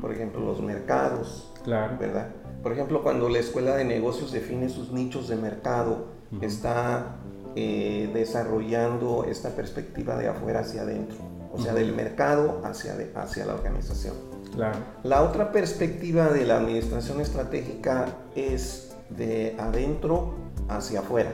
por 0.00 0.12
ejemplo, 0.12 0.40
los 0.40 0.60
mercados, 0.60 1.52
claro. 1.64 1.96
¿verdad? 1.98 2.28
Por 2.62 2.72
ejemplo, 2.72 3.02
cuando 3.02 3.28
la 3.28 3.38
escuela 3.38 3.76
de 3.76 3.84
negocios 3.84 4.32
define 4.32 4.68
sus 4.68 4.92
nichos 4.92 5.28
de 5.28 5.36
mercado, 5.36 6.06
está 6.40 7.16
eh, 7.56 8.10
desarrollando 8.12 9.24
esta 9.24 9.50
perspectiva 9.50 10.16
de 10.16 10.28
afuera 10.28 10.60
hacia 10.60 10.82
adentro, 10.82 11.16
o 11.52 11.60
sea, 11.60 11.74
del 11.74 11.94
mercado 11.94 12.60
hacia, 12.64 12.94
hacia 13.16 13.46
la 13.46 13.54
organización. 13.54 14.14
Claro. 14.54 14.78
La 15.02 15.22
otra 15.22 15.52
perspectiva 15.52 16.28
de 16.28 16.44
la 16.44 16.58
administración 16.58 17.20
estratégica 17.20 18.06
es 18.34 18.94
de 19.10 19.56
adentro 19.58 20.34
hacia 20.68 21.00
afuera. 21.00 21.32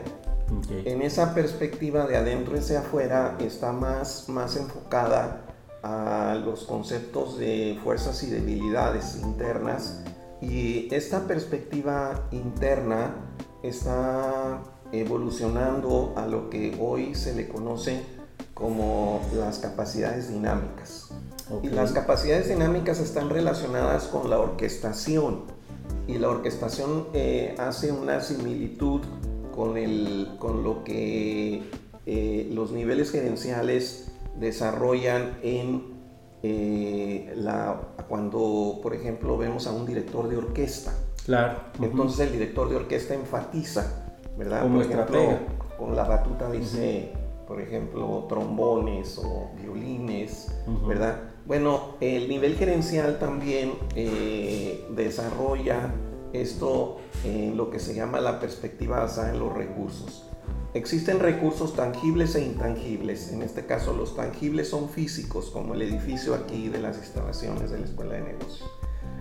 En 0.70 1.02
esa 1.02 1.34
perspectiva 1.34 2.06
de 2.06 2.16
adentro 2.16 2.56
hacia 2.58 2.80
afuera 2.80 3.36
está 3.40 3.72
más, 3.72 4.28
más 4.28 4.56
enfocada 4.56 5.42
a 5.82 6.34
los 6.34 6.64
conceptos 6.64 7.38
de 7.38 7.78
fuerzas 7.82 8.22
y 8.22 8.30
debilidades 8.30 9.18
internas. 9.22 10.02
Y 10.40 10.92
esta 10.94 11.26
perspectiva 11.26 12.28
interna 12.30 13.14
está 13.62 14.62
evolucionando 14.92 16.14
a 16.16 16.26
lo 16.26 16.50
que 16.50 16.76
hoy 16.80 17.14
se 17.14 17.34
le 17.34 17.48
conoce 17.48 18.02
como 18.54 19.20
las 19.34 19.58
capacidades 19.58 20.28
dinámicas. 20.28 21.10
Y 21.62 21.68
las 21.68 21.92
capacidades 21.92 22.48
dinámicas 22.48 22.98
están 23.00 23.30
relacionadas 23.30 24.04
con 24.04 24.30
la 24.30 24.38
orquestación. 24.38 25.44
Y 26.06 26.18
la 26.18 26.28
orquestación 26.28 27.08
eh, 27.12 27.54
hace 27.58 27.92
una 27.92 28.20
similitud 28.20 29.02
con, 29.56 29.76
el, 29.76 30.28
con 30.38 30.62
lo 30.62 30.84
que 30.84 31.62
eh, 32.04 32.48
los 32.52 32.70
niveles 32.70 33.10
gerenciales 33.10 34.12
desarrollan 34.38 35.38
en 35.42 35.96
eh, 36.42 37.32
la, 37.34 37.80
cuando, 38.08 38.78
por 38.82 38.94
ejemplo, 38.94 39.36
vemos 39.38 39.66
a 39.66 39.72
un 39.72 39.86
director 39.86 40.28
de 40.28 40.36
orquesta. 40.36 40.92
Claro. 41.24 41.58
Entonces 41.82 42.26
el 42.26 42.32
director 42.32 42.68
de 42.68 42.76
orquesta 42.76 43.14
enfatiza, 43.14 44.14
¿verdad? 44.38 44.62
Como 44.62 44.76
por 44.76 44.84
ejemplo, 44.84 45.38
con 45.76 45.96
la 45.96 46.04
batuta 46.04 46.50
dice, 46.50 47.12
por 47.48 47.60
ejemplo, 47.60 48.26
trombones 48.28 49.18
o 49.18 49.50
violines, 49.60 50.54
¿verdad? 50.86 51.20
Bueno, 51.46 51.96
el 52.00 52.28
nivel 52.28 52.56
gerencial 52.56 53.18
también 53.18 53.72
eh, 53.94 54.86
desarrolla 54.94 55.92
esto 56.40 56.98
en 57.24 57.56
lo 57.56 57.70
que 57.70 57.78
se 57.78 57.94
llama 57.94 58.20
la 58.20 58.40
perspectiva 58.40 59.00
basada 59.00 59.30
en 59.30 59.38
los 59.38 59.52
recursos. 59.52 60.24
Existen 60.74 61.20
recursos 61.20 61.74
tangibles 61.74 62.34
e 62.34 62.44
intangibles. 62.44 63.32
En 63.32 63.42
este 63.42 63.64
caso, 63.64 63.94
los 63.94 64.14
tangibles 64.14 64.68
son 64.68 64.90
físicos, 64.90 65.50
como 65.50 65.74
el 65.74 65.82
edificio 65.82 66.34
aquí 66.34 66.68
de 66.68 66.80
las 66.80 66.98
instalaciones 66.98 67.70
de 67.70 67.78
la 67.78 67.86
Escuela 67.86 68.14
de 68.14 68.22
Negocios. 68.22 68.70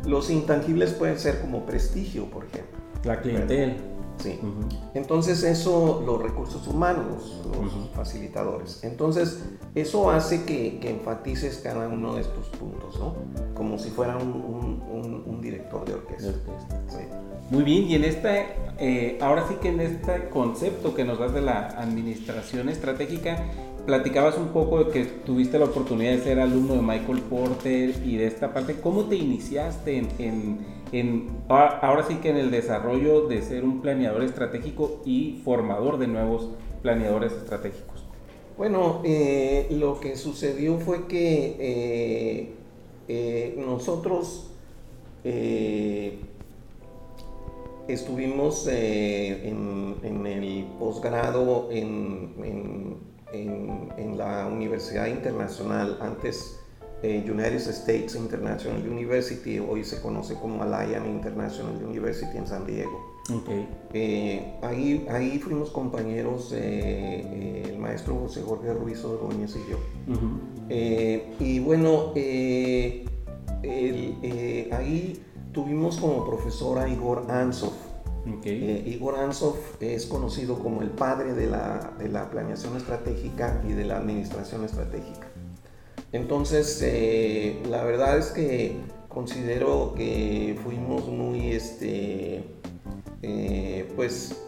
Los 0.05 0.29
intangibles 0.29 0.91
pueden 0.91 1.17
ser 1.17 1.39
como 1.39 1.65
prestigio, 1.65 2.25
por 2.25 2.45
ejemplo. 2.45 2.77
La 3.05 3.22
clientela. 3.22 3.95
Sí. 4.17 4.39
Entonces 4.93 5.43
eso, 5.43 6.01
los 6.05 6.22
recursos 6.22 6.67
humanos, 6.67 7.41
los 7.62 7.89
facilitadores. 7.93 8.84
Entonces 8.84 9.43
eso 9.75 10.10
hace 10.10 10.45
que, 10.45 10.79
que, 10.79 10.89
enfatices 10.89 11.60
cada 11.63 11.88
uno 11.88 12.15
de 12.15 12.22
estos 12.22 12.48
puntos, 12.50 12.98
¿no? 13.00 13.15
Como 13.53 13.77
si 13.77 13.89
fuera 13.89 14.17
un, 14.17 14.84
un, 15.25 15.41
director 15.41 15.86
de 15.86 15.93
orquesta. 15.93 16.34
Muy 17.51 17.63
bien, 17.63 17.84
y 17.84 17.95
en 17.95 18.03
este, 18.03 18.48
eh, 18.79 19.19
ahora 19.22 19.45
sí 19.48 19.55
que 19.62 19.69
en 19.69 19.79
este 19.79 20.29
concepto 20.29 20.95
que 20.95 21.03
nos 21.03 21.19
das 21.19 21.34
de 21.34 21.41
la 21.41 21.67
administración 21.67 22.69
estratégica, 22.69 23.43
platicabas 23.86 24.38
un 24.38 24.48
poco 24.48 24.84
de 24.84 24.91
que 24.91 25.05
tuviste 25.05 25.60
la 25.60 25.65
oportunidad 25.65 26.13
de 26.13 26.24
ser 26.24 26.39
alumno 26.39 26.74
de 26.74 26.81
Michael 26.81 27.19
Porter 27.29 27.93
y 28.03 28.17
de 28.17 28.25
esta 28.25 28.51
parte. 28.51 28.79
¿Cómo 28.81 29.03
te 29.05 29.15
iniciaste 29.15 30.07
en 30.17 30.75
ahora 31.50 32.04
sí 32.08 32.16
que 32.16 32.30
en 32.30 32.38
el 32.38 32.52
desarrollo 32.52 33.28
de 33.28 33.42
ser 33.42 33.64
un 33.64 33.82
planeador 33.82 34.24
estratégico 34.24 35.02
y 35.06 35.42
formador 35.44 35.98
de 35.98 36.08
nuevos 36.08 36.50
planeadores 36.82 37.34
estratégicos? 37.34 38.06
Bueno, 38.58 39.02
eh, 39.04 39.68
lo 39.72 40.00
que 40.00 40.16
sucedió 40.16 40.78
fue 40.80 41.08
que 41.08 41.58
eh, 41.60 42.54
eh, 43.10 43.56
nosotros 43.58 44.52
estuvimos 47.88 48.68
en, 48.68 50.25
el 50.25 50.66
posgrado 50.80 51.70
en, 51.72 52.34
en, 53.34 54.18
la 54.18 54.48
Universidad 54.48 55.08
Internacional, 55.08 55.98
antes 56.00 56.60
eh, 57.04 57.24
United 57.30 57.68
States 57.70 58.16
International 58.16 58.82
University, 58.88 59.60
hoy 59.60 59.84
se 59.84 60.02
conoce 60.02 60.36
como 60.36 60.64
Alliance 60.64 61.08
International 61.08 61.75
University 61.84 62.38
en 62.38 62.48
San 62.48 62.66
Diego. 62.66 63.16
Okay. 63.42 63.68
Eh, 63.94 64.56
ahí, 64.62 65.06
ahí 65.10 65.40
fuimos 65.40 65.72
compañeros, 65.72 66.54
eh, 66.56 67.64
el 67.66 67.80
maestro 67.80 68.16
José 68.16 68.42
Jorge 68.44 68.74
Ruiz 68.74 69.04
Ordóñez 69.04 69.56
y 69.56 69.72
yo. 69.72 69.78
y 71.40 71.60
bueno, 71.60 72.14
ahí 74.72 75.22
tuvimos 75.52 75.98
como 75.98 76.25
profesor 76.25 76.80
a 76.80 76.88
Igor 76.88 77.30
Ansov. 77.30 77.74
Igor 78.44 79.20
Ansov 79.20 79.58
es 79.80 80.06
conocido 80.08 80.58
como 80.60 80.82
el 80.82 80.90
padre 80.90 81.34
de 81.34 81.48
la, 81.48 81.94
de 82.00 82.10
la 82.10 82.30
planeación 82.32 82.75
estratégica 82.78 83.62
y 83.68 83.74
de 83.74 83.86
la 83.86 83.98
administración 83.98 84.64
estratégica. 84.64 85.35
Entonces, 86.15 86.81
eh, 86.81 87.62
la 87.69 87.84
verdad 87.84 88.17
es 88.17 88.27
que 88.27 88.77
considero 89.10 89.93
que 89.98 90.57
fuimos 90.63 91.10
muy, 91.10 91.51
este, 91.51 92.41
eh, 93.22 93.91
pues, 93.98 94.41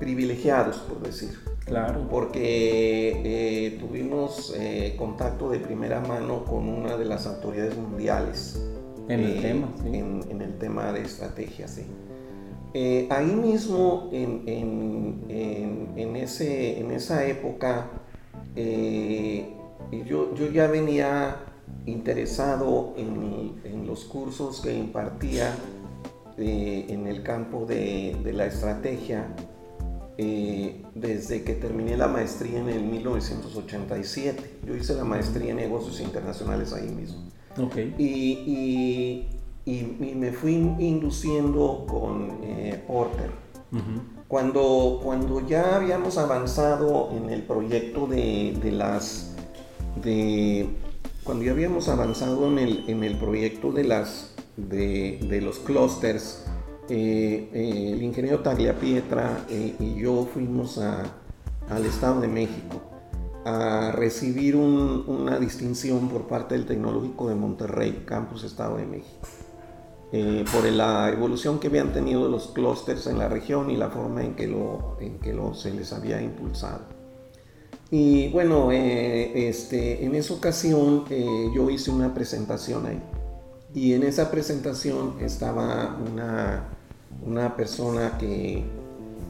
privilegiados, 0.00 0.78
por 0.78 1.00
decir. 1.00 1.30
Claro. 1.64 2.08
Porque 2.10 3.22
eh, 3.24 3.78
tuvimos 3.78 4.52
contacto 4.98 5.48
de 5.48 5.60
primera 5.60 6.00
mano 6.00 6.44
con 6.44 6.68
una 6.68 6.96
de 6.96 7.04
las 7.04 7.28
autoridades 7.28 7.76
mundiales. 7.76 8.60
En 9.08 9.20
el 9.20 9.40
tema, 9.40 9.68
sí. 9.80 9.96
en, 9.96 10.40
el 10.40 10.58
tema 10.58 10.92
de 10.92 11.02
estrategia, 11.02 11.68
sí. 11.68 11.86
ahí 13.10 13.32
mismo, 13.32 14.08
en, 14.12 14.42
en, 15.28 16.16
ese, 16.16 16.80
en 16.80 16.90
esa 16.90 17.24
época, 17.26 17.90
yo, 20.00 20.34
yo 20.34 20.50
ya 20.50 20.66
venía 20.66 21.36
interesado 21.86 22.94
en, 22.96 23.86
los 23.86 24.04
cursos 24.04 24.60
que 24.60 24.74
impartía 24.74 25.54
eh, 26.38 26.86
en 26.88 27.06
el 27.06 27.22
campo 27.22 27.66
de, 27.66 28.16
la 28.32 28.46
estrategia 28.46 29.26
eh, 30.16 30.82
desde 30.94 31.42
que 31.42 31.54
terminé 31.54 31.96
la 31.96 32.08
maestría 32.08 32.60
en 32.60 32.68
el 32.68 32.84
1987. 32.84 34.60
Yo 34.66 34.74
hice 34.74 34.94
la 34.94 35.04
maestría 35.04 35.50
en 35.50 35.56
negocios 35.56 36.00
internacionales 36.00 36.72
ahí 36.72 36.88
mismo. 36.88 37.28
Okay. 37.58 37.94
Y, 37.98 39.28
me 40.16 40.32
fui 40.32 40.54
induciendo 40.54 41.84
con 41.86 42.38
eh, 42.42 42.82
Porter. 42.86 43.30
cuando, 44.26 45.00
cuando 45.02 45.46
ya 45.46 45.76
habíamos 45.76 46.16
avanzado 46.18 47.10
en 47.12 47.28
el 47.30 47.42
proyecto 47.42 48.06
de, 48.06 48.58
de 48.62 48.72
las... 48.72 49.31
Cuando 51.24 51.44
ya 51.44 51.52
habíamos 51.52 51.88
avanzado 51.88 52.48
en 52.48 53.04
el, 53.04 53.16
proyecto 53.16 53.70
de, 53.70 55.40
los 55.40 55.58
clústeres, 55.60 56.44
eh, 56.88 57.48
eh, 57.52 57.92
el 57.94 58.02
ingeniero 58.02 58.40
Tagliapietra 58.40 59.46
eh, 59.48 59.76
y 59.78 59.94
yo 59.94 60.28
fuimos 60.32 60.78
al 60.78 61.86
Estado 61.86 62.20
de 62.22 62.26
México 62.28 62.82
a 63.44 63.92
recibir 63.92 64.56
una 64.56 65.38
distinción 65.38 66.08
por 66.08 66.26
parte 66.26 66.56
del 66.56 66.66
Tecnológico 66.66 67.28
de 67.28 67.36
Monterrey, 67.36 68.02
Campus 68.04 68.42
Estado 68.42 68.78
de 68.78 68.86
México, 68.86 69.28
por 70.52 70.64
la 70.64 71.08
evolución 71.08 71.60
que 71.60 71.68
habían 71.68 71.92
tenido 71.92 72.28
los 72.28 72.48
clústeres 72.48 73.06
en 73.06 73.18
la 73.18 73.28
región 73.28 73.70
y 73.70 73.76
la 73.76 73.90
forma 73.90 74.24
en 74.24 74.34
que, 74.34 74.48
se 75.54 75.72
les 75.72 75.92
había 75.92 76.20
impulsado. 76.20 76.91
Y 77.92 78.30
bueno, 78.30 78.72
este, 78.72 80.02
en 80.02 80.14
esa 80.14 80.32
ocasión 80.32 81.04
yo 81.54 81.68
hice 81.68 81.90
una 81.90 82.14
presentación 82.14 82.86
ahí. 82.86 83.02
Y 83.74 83.92
en 83.92 84.02
esa 84.02 84.30
presentación 84.30 85.16
estaba 85.20 85.98
una, 86.10 86.64
una 87.24 87.54
persona 87.54 88.16
que, 88.18 88.64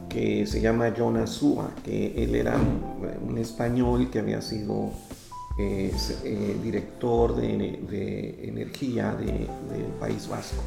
que 0.07 0.45
se 0.47 0.61
llama 0.61 0.93
Jonas 0.93 1.31
Sua, 1.31 1.71
que 1.83 2.23
él 2.23 2.35
era 2.35 2.55
un, 2.55 3.37
español 3.37 4.09
que 4.09 4.19
había 4.19 4.41
sido 4.41 4.91
eh, 5.59 5.91
eh, 6.23 6.57
director 6.63 7.35
de, 7.35 8.39
energía 8.43 9.13
del 9.15 9.47
País 9.99 10.27
Vasco. 10.29 10.61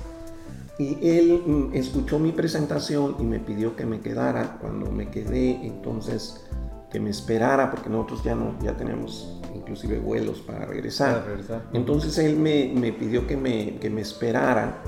Y 0.79 0.99
él 1.01 1.43
mm, 1.47 1.75
escuchó 1.75 2.19
mi 2.19 2.33
presentación 2.33 3.17
y 3.19 3.23
me 3.23 3.39
pidió 3.39 3.77
que 3.77 3.87
me 3.87 4.01
quedara. 4.01 4.59
Cuando 4.61 4.91
me 4.91 5.09
quedé, 5.09 5.65
entonces 5.65 6.45
que 6.91 7.01
me 7.01 7.11
esperara, 7.11 7.71
porque 7.71 7.91
nosotros 7.91 8.23
ya, 8.23 8.35
no, 8.35 8.59
ya 8.63 8.77
tenemos 8.77 9.41
inclusive 9.55 9.99
vuelos 9.99 10.41
para 10.41 10.67
regresar. 10.67 11.25
Entonces 11.73 12.19
él 12.19 12.37
me, 12.37 12.73
me, 12.75 12.93
pidió 12.93 13.27
que 13.27 13.37
me, 13.37 13.77
que 13.79 13.91
me 13.91 14.01
esperara 14.03 14.83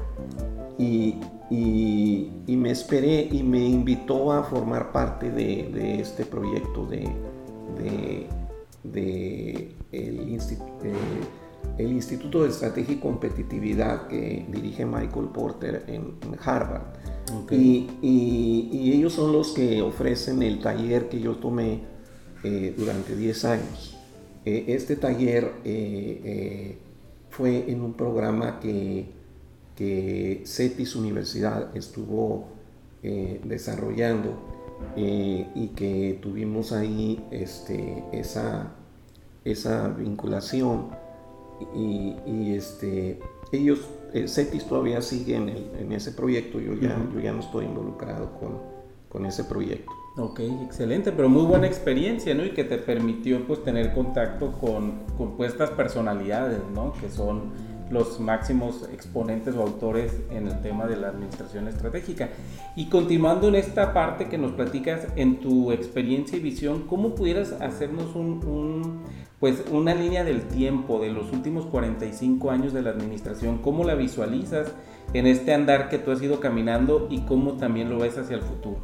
y, 0.78 1.17
y, 1.50 2.57
me 2.57 2.71
esperé 2.71 3.28
y 3.31 3.43
me 3.43 3.64
invitó 3.64 4.33
a 4.33 4.45
formar 4.45 4.93
parte 4.93 5.31
de, 5.31 5.71
de 5.73 6.00
este 6.00 6.25
proyecto 6.25 6.87
de, 6.87 7.09
de, 8.85 9.75
el, 9.93 10.38
el, 11.78 11.93
Instituto 11.93 12.43
de 12.45 12.50
Estrategia 12.50 12.95
y 12.95 12.99
Competitividad 12.99 14.07
que 14.07 14.47
dirige 14.49 14.85
Michael 14.85 15.28
Porter 15.33 15.85
en, 15.88 16.17
Harvard. 16.45 16.98
Y, 17.51 18.93
ellos 18.93 19.13
son 19.13 19.33
los 19.33 19.53
que 19.53 19.83
ofrecen 19.83 20.43
el 20.43 20.61
taller 20.61 21.09
que 21.09 21.21
yo 21.21 21.37
tomé 21.37 21.81
eh, 22.45 22.75
durante 22.77 23.17
10 23.17 23.45
años. 23.45 23.97
Eh, 24.45 24.65
este 24.69 24.97
taller 24.97 25.53
eh, 25.65 26.79
fue 27.31 27.71
en 27.71 27.83
un 27.83 27.95
programa 27.95 28.61
que, 28.61 29.07
que 29.77 30.43
CETIS 30.47 30.97
Universidad 30.97 31.77
estuvo 31.77 32.49
desarrollando 33.01 34.37
y 34.97 35.69
que 35.77 36.19
tuvimos 36.21 36.73
ahí 36.73 37.25
este, 37.31 38.03
esa 38.12 38.75
vinculación 39.97 40.88
y, 41.75 42.55
este, 42.55 43.21
ellos, 43.53 43.81
CETIS 44.12 44.66
todavía 44.66 45.01
sigue 45.03 45.37
en, 45.37 45.49
en 45.49 45.92
ese 45.92 46.12
proyecto, 46.12 46.61
yo 46.61 46.75
ya, 46.75 46.97
yo 47.12 47.21
ya 47.21 47.33
no 47.33 47.40
estoy 47.40 47.66
involucrado 47.66 48.38
con, 48.38 48.59
con 49.09 49.27
ese 49.27 49.44
proyecto. 49.44 49.92
Ok, 50.16 50.40
excelente, 50.64 51.12
pero 51.12 51.29
muy 51.29 51.44
buena 51.44 51.66
experiencia, 51.66 52.35
¿no? 52.35 52.44
Y 52.44 52.51
que 52.51 52.64
te 52.64 52.77
permitió 52.77 53.47
pues 53.47 53.62
tener 53.62 53.94
contacto 53.94 54.53
con, 54.53 55.05
con 55.16 55.37
pues, 55.37 55.53
estas 55.53 55.71
personalidades, 55.71 56.61
¿no? 56.75 56.92
Que 56.94 57.09
son 57.09 57.53
los 57.90 58.20
máximos 58.20 58.88
exponentes 58.92 59.55
o 59.55 59.62
autores 59.62 60.12
en 60.31 60.48
el 60.48 60.61
tema 60.61 60.87
de 60.87 60.96
la 60.96 61.09
administración 61.09 61.68
estratégica. 61.68 62.29
Y 62.77 62.87
continuando 62.87 63.48
en 63.48 63.55
esta 63.55 63.92
parte 63.92 64.29
que 64.29 64.38
nos 64.38 64.53
platicas, 64.53 65.07
en 65.16 65.40
tu 65.40 65.72
experiencia 65.72 66.38
y 66.38 66.40
visión, 66.40 66.85
¿cómo 66.87 67.14
pudieras 67.14 67.53
hacernos 67.53 68.14
un, 68.14 69.03
pues 69.40 69.64
una 69.70 69.94
línea 69.94 70.24
del 70.24 70.42
tiempo 70.42 71.01
de 71.01 71.11
los 71.11 71.33
últimos 71.33 71.66
45 71.66 72.51
años 72.51 72.72
de 72.72 72.83
la 72.83 72.90
administración? 72.90 73.59
¿Cómo 73.59 73.85
la 73.85 73.94
visualizas 73.94 74.72
en 75.12 75.27
este 75.27 75.55
andar 75.55 75.88
que 75.88 75.98
tú 75.98 76.11
has 76.11 76.22
ido 76.22 76.40
caminando 76.40 77.09
y 77.11 77.20
cómo 77.20 77.55
también 77.55 77.90
lo 77.90 77.98
ves 77.98 78.18
hacia 78.18 78.37
el 78.37 78.42
futuro? 78.42 78.81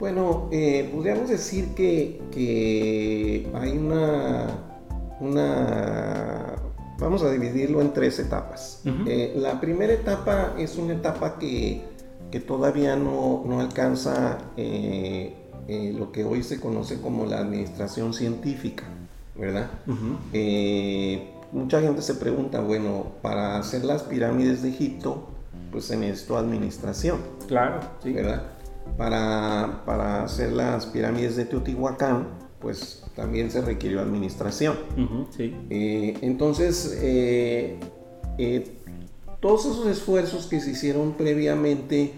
Bueno, 0.00 0.48
eh, 0.50 0.90
podríamos 0.94 1.28
decir 1.28 1.74
que, 1.74 3.46
hay 3.52 3.76
una, 3.76 4.46
una, 5.20 6.54
vamos 7.00 7.22
a 7.22 7.30
dividirlo 7.30 7.80
en 7.80 7.92
tres 7.92 8.18
etapas. 8.18 8.82
Eh, 9.06 9.34
la 9.36 9.60
primera 9.60 9.92
etapa 9.92 10.54
es 10.58 10.76
una 10.76 10.94
etapa 10.94 11.38
que, 11.38 11.84
todavía 12.46 12.96
no, 12.96 13.44
alcanza 13.58 14.38
eh, 14.56 15.34
lo 15.96 16.12
que 16.12 16.24
hoy 16.24 16.42
se 16.42 16.60
conoce 16.60 17.00
como 17.00 17.26
la 17.26 17.38
administración 17.38 18.12
científica, 18.14 18.84
¿verdad? 19.36 19.70
mucha 21.52 21.80
gente 21.80 22.00
se 22.00 22.14
pregunta, 22.14 22.60
bueno, 22.60 23.06
para 23.22 23.58
hacer 23.58 23.84
las 23.84 24.04
pirámides 24.04 24.62
de 24.62 24.68
Egipto, 24.68 25.28
pues 25.72 25.86
se 25.86 25.96
necesitó 25.96 26.36
administración. 26.36 27.18
Claro, 27.48 27.80
sí. 28.02 28.12
¿Verdad? 28.12 28.44
para, 28.96 30.24
hacer 30.24 30.52
las 30.52 30.86
pirámides 30.86 31.36
de 31.36 31.44
Teotihuacán, 31.44 32.28
pues 32.60 33.02
también 33.16 33.50
se 33.50 33.62
requirió 33.62 34.00
administración. 34.00 34.76
Eh, 35.38 36.18
entonces, 36.20 36.98
eh, 37.02 37.78
eh, 38.38 38.76
todos 39.40 39.66
esos 39.66 39.86
esfuerzos 39.86 40.46
que 40.46 40.60
se 40.60 40.72
hicieron 40.72 41.14
previamente, 41.14 42.12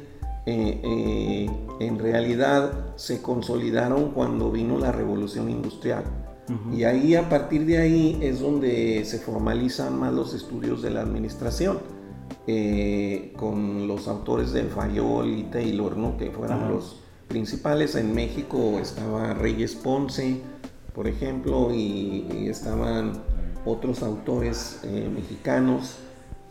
en 0.45 1.99
realidad 2.01 2.97
se 2.97 3.23
consolidaron 3.23 4.11
cuando 4.11 4.51
vino 4.51 4.77
la 4.79 4.91
revolución 4.91 5.49
industrial. 5.49 6.03
Y 6.73 6.83
ahí, 6.85 7.15
a 7.15 7.29
partir 7.29 7.65
de 7.65 7.79
ahí, 7.79 8.19
es 8.21 8.41
donde 8.41 9.05
se 9.05 9.19
formalizan 9.19 9.99
más 9.99 10.13
los 10.13 10.35
estudios 10.35 10.83
de 10.83 10.91
la 10.91 11.03
administración. 11.03 11.79
Con 13.37 13.87
los 13.87 14.09
autores 14.09 14.53
de 14.53 14.65
Fayol 14.65 15.29
y 15.29 15.45
Taylor, 15.45 15.97
¿no? 15.97 16.17
que 16.17 16.33
fueron 16.33 16.73
los 16.73 17.02
principales. 17.33 17.95
En 17.95 18.15
México 18.15 18.79
estaba 18.79 19.33
Reyes 19.33 19.75
Ponce, 19.75 20.43
por 20.95 21.09
ejemplo, 21.09 21.73
y, 21.73 22.47
estaban 22.49 23.23
otros 23.65 24.03
autores 24.03 24.81
eh, 24.85 25.11
mexicanos. 25.13 25.97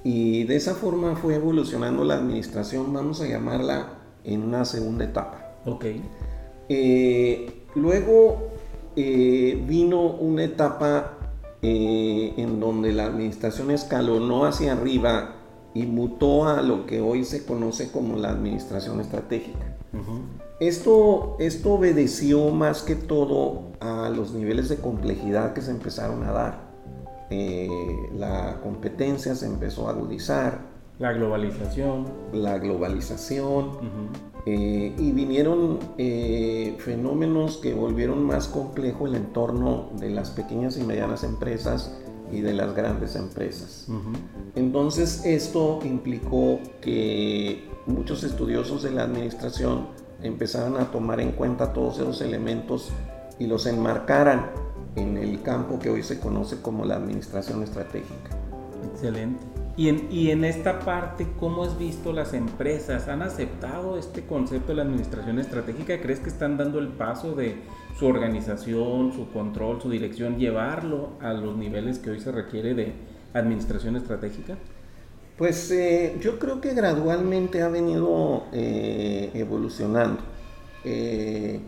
Y 0.03 0.45
de 0.45 0.55
esa 0.55 0.73
forma 0.73 1.15
fue 1.15 1.35
evolucionando 1.35 2.03
la 2.03 2.15
administración, 2.15 2.91
vamos 2.91 3.21
a 3.21 3.27
llamarla 3.27 3.89
en 4.23 4.41
una 4.41 4.65
segunda 4.65 5.05
etapa. 5.05 5.53
Ok. 5.65 5.85
Eh, 6.69 7.65
luego 7.75 8.49
vino 8.95 10.01
una 10.01 10.43
etapa 10.43 11.17
en 11.61 12.59
donde 12.59 12.91
la 12.91 13.05
administración 13.05 13.69
escalonó 13.69 14.45
hacia 14.45 14.73
arriba 14.73 15.35
y 15.73 15.83
mutó 15.83 16.47
a 16.47 16.61
lo 16.61 16.85
que 16.85 16.99
hoy 17.01 17.23
se 17.23 17.45
conoce 17.45 17.91
como 17.91 18.17
la 18.17 18.31
administración 18.31 18.99
estratégica. 18.99 19.77
Esto, 20.62 21.38
esto 21.39 21.74
obedeció 21.74 22.52
más 22.52 22.84
que 22.84 22.95
todo 22.95 23.71
a 23.80 24.10
los 24.10 24.32
niveles 24.32 24.69
de 24.69 24.78
complejidad 24.78 25.54
que 25.54 25.62
se 25.62 25.71
empezaron 25.71 26.24
a 26.24 26.32
dar. 26.32 26.71
Eh, 27.32 27.67
la 28.15 28.60
competencia 28.62 29.34
se 29.34 29.47
empezó 29.47 29.88
a 29.88 29.91
agudizar. 29.91 30.60
La 31.00 31.13
globalización. 31.13 32.06
La 32.32 32.60
globalización. 32.60 33.71
Eh, 34.45 34.93
y 35.00 35.12
vinieron 35.12 35.80
eh, 35.97 36.76
fenómenos 36.78 37.58
que 37.58 37.74
volvieron 37.74 38.24
más 38.24 38.47
complejo 38.47 39.08
el 39.08 39.15
entorno 39.15 39.89
de 39.97 40.12
las 40.12 40.30
pequeñas 40.30 40.78
y 40.78 40.84
medianas 40.84 41.24
empresas 41.24 41.97
y 42.32 42.41
de 42.41 42.54
las 42.54 42.76
grandes 42.76 43.15
empresas. 43.15 43.88
Entonces 44.54 45.26
esto 45.26 45.80
implicó 45.84 46.60
que 46.82 47.67
muchos 47.88 48.24
estudiosos 48.24 48.84
de 48.84 48.91
la 48.91 49.04
administración 49.04 50.00
empezaran 50.23 50.77
a 50.77 50.91
tomar 50.91 51.19
en 51.19 51.31
cuenta 51.31 51.73
todos 51.73 51.99
esos 51.99 52.21
elementos 52.21 52.91
y 53.39 53.47
los 53.47 53.65
enmarcaran 53.65 54.51
en 54.95 55.17
el 55.17 55.41
campo 55.41 55.79
que 55.79 55.89
hoy 55.89 56.03
se 56.03 56.19
conoce 56.19 56.62
como 56.62 56.86
la 56.86 56.95
administración 56.95 57.63
estratégica. 57.63 58.38
Excelente. 58.91 59.43
Y 59.77 59.88
en, 59.88 60.12
y 60.12 60.31
en, 60.31 60.43
esta 60.43 60.79
parte, 60.79 61.27
¿cómo 61.39 61.63
has 61.63 61.79
visto 61.79 62.12
las 62.12 62.34
empresas? 62.34 63.07
¿Han 63.07 63.21
aceptado 63.21 63.97
este 63.97 64.25
concepto 64.25 64.69
de 64.69 64.75
la 64.75 64.84
administración 64.84 65.39
estratégica? 65.39 65.99
¿Crees 66.01 66.19
que 66.19 66.29
están 66.29 66.57
dando 66.57 66.79
el 66.79 66.89
paso 66.89 67.34
de 67.34 67.55
su 67.97 68.05
organización, 68.05 69.13
su 69.13 69.31
control, 69.31 69.81
su 69.81 69.89
dirección, 69.89 70.38
llevarlo 70.38 71.12
a 71.21 71.34
los 71.34 71.55
niveles 71.55 71.99
que 71.99 72.12
hoy 72.12 72.19
se 72.19 72.31
requiere 72.31 72.73
de 72.73 72.93
administración 73.34 73.95
estratégica? 73.95 74.57
Pues 75.41 75.71
eh, 75.71 76.17
yo 76.21 76.38
creo 76.38 76.62
que 76.62 76.75
gradualmente 76.75 77.63
ha 77.63 77.67
venido 77.67 78.43
eh, 78.54 79.32
evolucionando. 79.34 80.21
Eh, 80.84 81.60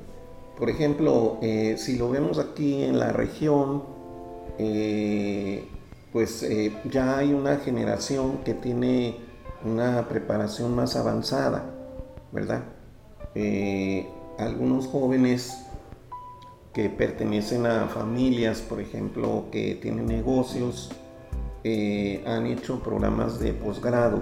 por 0.55 0.69
ejemplo, 0.69 1.39
si 1.77 1.97
lo 1.97 2.11
vemos 2.11 2.37
aquí 2.37 2.83
en 2.83 2.99
la 2.99 3.11
región, 3.11 3.81
pues 6.11 6.47
ya 6.91 7.17
hay 7.17 7.33
una 7.33 7.57
generación 7.57 8.43
que 8.45 8.53
tiene 8.53 9.15
una 9.65 10.07
preparación 10.07 10.75
más 10.75 10.95
avanzada, 10.95 11.65
¿verdad? 12.31 12.65
algunos 14.37 14.85
jóvenes 14.85 15.65
que 16.73 16.89
pertenecen 16.89 17.65
a 17.65 17.87
familias, 17.87 18.61
por 18.61 18.79
ejemplo, 18.79 19.45
que 19.51 19.73
tienen 19.81 20.05
negocios, 20.05 20.91
eh, 21.63 22.23
han 22.25 22.45
hecho 22.45 22.79
programas 22.79 23.39
de 23.39 23.53
posgrado, 23.53 24.21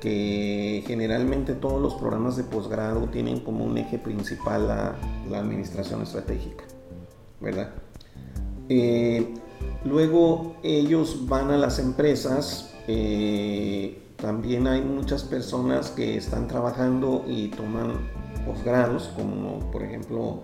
que 0.00 0.82
generalmente 0.86 1.54
todos 1.54 1.80
los 1.80 1.94
programas 1.94 2.36
de 2.36 2.44
posgrado 2.44 3.06
tienen 3.08 3.40
como 3.40 3.64
un 3.64 3.78
eje 3.78 3.98
principal 3.98 4.66
la, 4.66 4.96
administración 5.38 6.02
estratégica, 6.02 6.64
¿verdad? 7.40 7.70
Eh, 8.68 9.34
luego 9.84 10.56
ellos 10.62 11.28
van 11.28 11.50
a 11.50 11.56
las 11.56 11.78
empresas, 11.78 12.74
eh, 12.86 14.02
también 14.16 14.66
hay 14.66 14.82
muchas 14.82 15.22
personas 15.22 15.90
que 15.90 16.16
están 16.16 16.48
trabajando 16.48 17.24
y 17.28 17.48
toman 17.48 17.92
posgrados, 18.44 19.10
como 19.16 19.70
por 19.70 19.84
ejemplo 19.84 20.42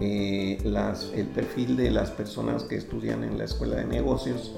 el 0.00 1.26
perfil 1.34 1.76
de 1.76 1.90
las 1.90 2.10
personas 2.10 2.62
que 2.64 2.76
estudian 2.76 3.24
en 3.24 3.38
la 3.38 3.44
escuela 3.44 3.76
de 3.76 3.84
negocios, 3.84 4.52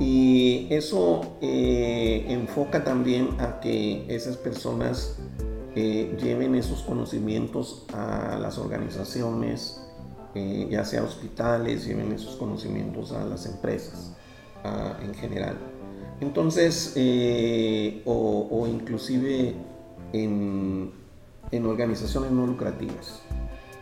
y 0.00 0.66
eso 0.70 1.36
eh, 1.42 2.24
enfoca 2.28 2.84
también 2.84 3.30
a 3.38 3.60
que 3.60 4.04
esas 4.08 4.36
personas 4.36 5.18
eh, 5.74 6.16
lleven 6.22 6.54
esos 6.54 6.82
conocimientos 6.82 7.84
a 7.92 8.38
las 8.40 8.56
organizaciones, 8.58 9.82
eh, 10.34 10.68
ya 10.70 10.84
sea 10.84 11.02
hospitales, 11.02 11.84
lleven 11.86 12.12
esos 12.12 12.36
conocimientos 12.36 13.12
a 13.12 13.24
las 13.24 13.46
empresas 13.46 14.14
en 15.02 15.14
general. 15.14 15.56
Entonces, 16.20 16.94
o, 18.04 18.66
inclusive 18.68 19.54
en, 20.12 20.90
en, 21.52 21.66
organizaciones 21.66 22.32
no 22.32 22.46
lucrativas. 22.46 23.22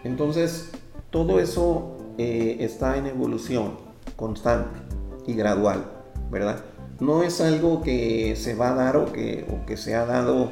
Entonces, 0.04 0.70
todo 1.16 1.40
eso 1.40 1.96
está 2.18 2.98
en 2.98 3.06
evolución 3.06 3.78
constante 4.16 4.78
y 5.26 5.32
gradual, 5.32 5.86
¿verdad? 6.30 6.62
No 7.00 7.22
es 7.22 7.40
algo 7.40 7.80
que 7.80 8.36
se 8.36 8.54
va 8.54 8.72
a 8.72 8.74
dar 8.74 8.98
o 8.98 9.10
que, 9.12 9.76
se 9.78 9.94
ha 9.94 10.04
dado 10.04 10.50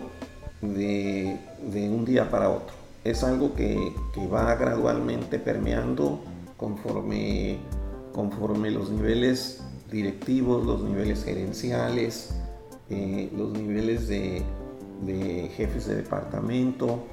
de, 0.63 1.39
un 1.91 2.07
día 2.07 2.31
para 2.31 2.49
otro. 2.49 2.75
Es 3.05 3.23
algo 3.23 3.53
que, 3.55 3.93
va 4.33 4.55
gradualmente 4.55 5.39
permeando 5.39 6.21
conforme, 6.57 7.59
conforme 8.15 8.71
los 8.71 8.89
niveles 8.89 9.63
directivos, 9.91 10.65
los 10.65 10.83
niveles 10.83 11.25
gerenciales, 11.25 12.35
eh, 12.89 13.31
los 13.37 13.53
niveles 13.53 14.09
de, 14.09 14.43
jefes 15.59 15.89
de 15.89 15.97
departamento 15.97 17.05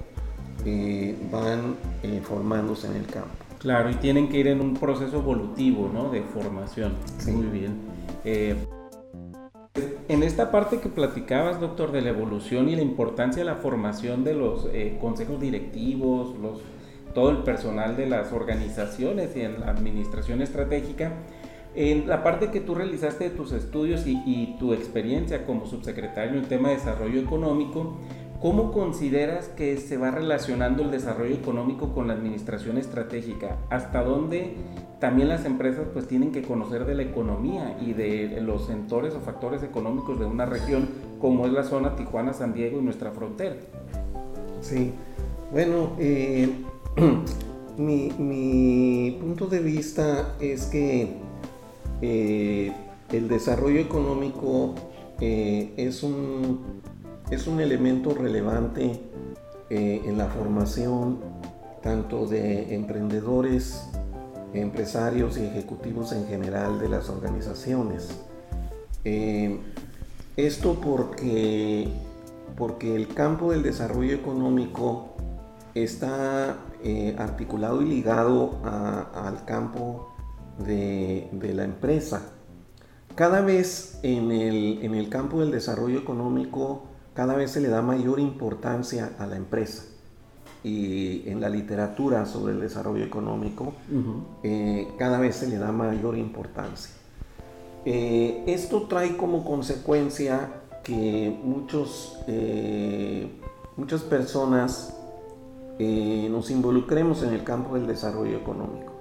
eh, 0.66 1.18
van 1.30 1.76
eh, 2.02 2.22
formándose 2.24 2.88
en 2.88 2.96
el 2.96 3.08
campo. 3.08 3.41
Claro, 3.62 3.92
y 3.92 3.94
tienen 3.94 4.28
que 4.28 4.40
ir 4.40 4.48
en 4.48 4.60
un 4.60 4.74
proceso 4.74 5.18
evolutivo, 5.18 5.88
¿no? 5.94 6.10
De 6.10 6.24
formación. 6.24 6.96
Muy 7.28 7.46
bien. 7.46 7.78
Eh, 8.26 8.56
en 10.08 10.24
esta 10.24 10.50
parte 10.50 10.80
que 10.80 10.90
platicabas, 10.90 11.60
doctor, 11.60 11.92
de 11.92 12.02
la 12.02 12.10
evolución 12.10 12.70
y 12.70 12.76
la 12.76 12.82
importancia 12.82 13.44
de 13.44 13.46
la 13.46 13.58
formación 13.58 14.24
de 14.24 14.34
los 14.34 14.68
eh, 14.74 14.98
consejos 15.00 15.40
directivos, 15.40 16.36
los, 16.40 16.62
todo 17.14 17.30
el 17.30 17.44
personal 17.44 17.96
de 17.96 18.08
las 18.08 18.34
organizaciones 18.34 19.36
y 19.36 19.42
en 19.42 19.60
la 19.60 19.68
administración 19.68 20.42
estratégica, 20.42 21.14
en 21.76 22.08
la 22.08 22.24
parte 22.24 22.50
que 22.50 22.62
tú 22.62 22.74
realizaste 22.74 23.26
de 23.26 23.30
tus 23.30 23.52
estudios 23.52 24.08
y, 24.08 24.24
y 24.26 24.58
tu 24.58 24.74
experiencia 24.74 25.46
como 25.46 25.68
subsecretario 25.68 26.40
en 26.40 26.48
tema 26.48 26.70
de 26.70 26.76
desarrollo 26.78 27.22
económico, 27.22 28.00
¿Cómo 28.42 28.72
consideras 28.72 29.50
que 29.50 29.78
se 29.78 29.98
va 29.98 30.10
relacionando 30.10 30.82
el 30.82 30.90
desarrollo 30.90 31.36
económico 31.36 31.94
con 31.94 32.08
la 32.08 32.14
administración 32.14 32.80
estratégica? 32.80 33.58
¿Hasta 33.70 34.04
dónde 34.04 34.56
también 35.00 35.30
las 35.30 35.46
empresas 35.46 35.86
pues 35.94 36.08
tienen 36.08 36.32
que 36.32 36.42
conocer 36.42 36.86
de 36.86 36.96
la 36.96 37.04
economía 37.04 37.78
y 37.80 37.94
de 37.94 38.42
los 38.42 38.66
sectores 38.66 39.14
o 39.14 39.20
factores 39.20 39.62
económicos 39.62 40.20
de 40.20 40.26
una 40.26 40.48
región 40.48 40.90
como 41.20 41.46
es 41.46 41.54
la 41.54 41.64
zona 41.64 41.96
Tijuana, 41.96 42.34
San 42.34 42.56
Diego 42.56 42.80
y 42.80 42.82
nuestra 42.82 43.12
frontera? 43.12 43.58
Sí, 44.62 44.92
bueno, 45.52 45.92
eh, 46.00 46.50
mi, 47.78 49.18
punto 49.20 49.46
de 49.46 49.60
vista 49.60 50.36
es 50.40 50.66
que 50.66 51.14
eh, 52.02 52.74
el 53.12 53.28
desarrollo 53.28 53.80
económico 53.80 54.74
eh, 55.20 55.74
es 55.78 56.02
un 56.02 56.82
es 57.32 57.48
un 57.48 57.62
elemento 57.62 58.14
relevante 58.14 59.00
eh, 59.70 60.02
en 60.06 60.18
la 60.18 60.28
formación 60.28 61.20
tanto 61.82 62.28
de 62.28 62.76
emprendedores, 62.76 63.88
empresarios 64.54 65.38
y 65.38 65.46
ejecutivos 65.46 66.12
en 66.12 66.28
general 66.28 66.78
de 66.80 66.90
las 66.90 67.10
organizaciones. 67.10 68.10
Eh, 69.06 69.60
esto 70.36 70.80
porque, 70.82 71.88
porque 72.58 72.96
el 72.96 73.08
campo 73.08 73.52
del 73.52 73.64
desarrollo 73.64 74.14
económico 74.14 75.16
está 75.74 76.58
eh, 76.84 77.16
articulado 77.18 77.82
y 77.82 77.86
ligado 77.86 78.60
al 78.64 79.46
campo 79.46 80.14
de, 80.60 81.30
la 81.54 81.64
empresa. 81.64 82.22
Cada 83.16 83.42
vez 83.42 84.00
en 84.04 84.32
el, 84.32 84.80
en 84.84 84.96
el 84.96 85.08
campo 85.08 85.40
del 85.40 85.52
desarrollo 85.52 85.98
económico 85.98 86.91
cada 87.22 87.36
vez 87.36 87.52
se 87.52 87.62
le 87.62 87.68
da 87.68 87.84
mayor 87.84 88.20
importancia 88.20 89.12
a 89.20 89.28
la 89.28 89.36
empresa. 89.36 89.84
Y 90.64 91.30
en 91.30 91.40
la 91.40 91.50
literatura 91.50 92.26
sobre 92.26 92.54
el 92.54 92.60
desarrollo 92.60 93.06
económico, 93.06 93.74
eh, 94.42 94.88
cada 94.98 95.20
vez 95.20 95.36
se 95.36 95.48
le 95.48 95.60
da 95.60 95.72
mayor 95.72 96.18
importancia. 96.18 96.96
Eh, 97.86 98.44
esto 98.48 98.88
trae 98.88 99.18
como 99.18 99.46
consecuencia 99.46 100.64
que 100.84 101.40
muchos, 101.44 102.18
eh, 102.26 103.30
muchas 103.78 104.02
personas 104.02 104.98
nos 105.78 106.50
involucremos 106.50 107.22
en 107.22 107.34
el 107.34 107.44
campo 107.44 107.76
del 107.76 107.86
desarrollo 107.86 108.36
económico. 108.36 108.94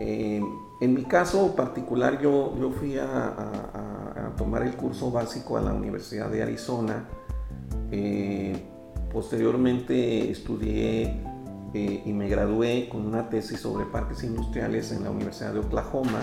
en 0.00 0.92
mi 0.92 1.04
caso 1.04 1.54
particular, 1.54 2.20
yo, 2.20 2.52
yo 2.58 2.70
fui 2.72 2.98
a 2.98 4.32
tomar 4.36 4.64
el 4.64 4.74
curso 4.74 5.12
básico 5.12 5.56
a 5.56 5.60
la 5.60 5.72
Universidad 5.72 6.28
de 6.30 6.42
Arizona 6.42 7.04
eh, 7.90 8.56
posteriormente 9.12 10.30
estudié 10.30 11.20
eh, 11.74 12.02
y 12.04 12.12
me 12.12 12.28
gradué 12.28 12.88
con 12.88 13.06
una 13.06 13.28
tesis 13.28 13.60
sobre 13.60 13.86
parques 13.86 14.24
industriales 14.24 14.90
en 14.92 15.04
la 15.04 15.10
Universidad 15.10 15.52
de 15.52 15.60
Oklahoma. 15.60 16.20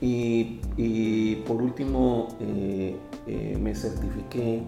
Y, 0.00 1.36
por 1.46 1.62
último 1.62 2.28
eh, 2.40 2.96
me 3.60 3.74
certifiqué 3.74 4.62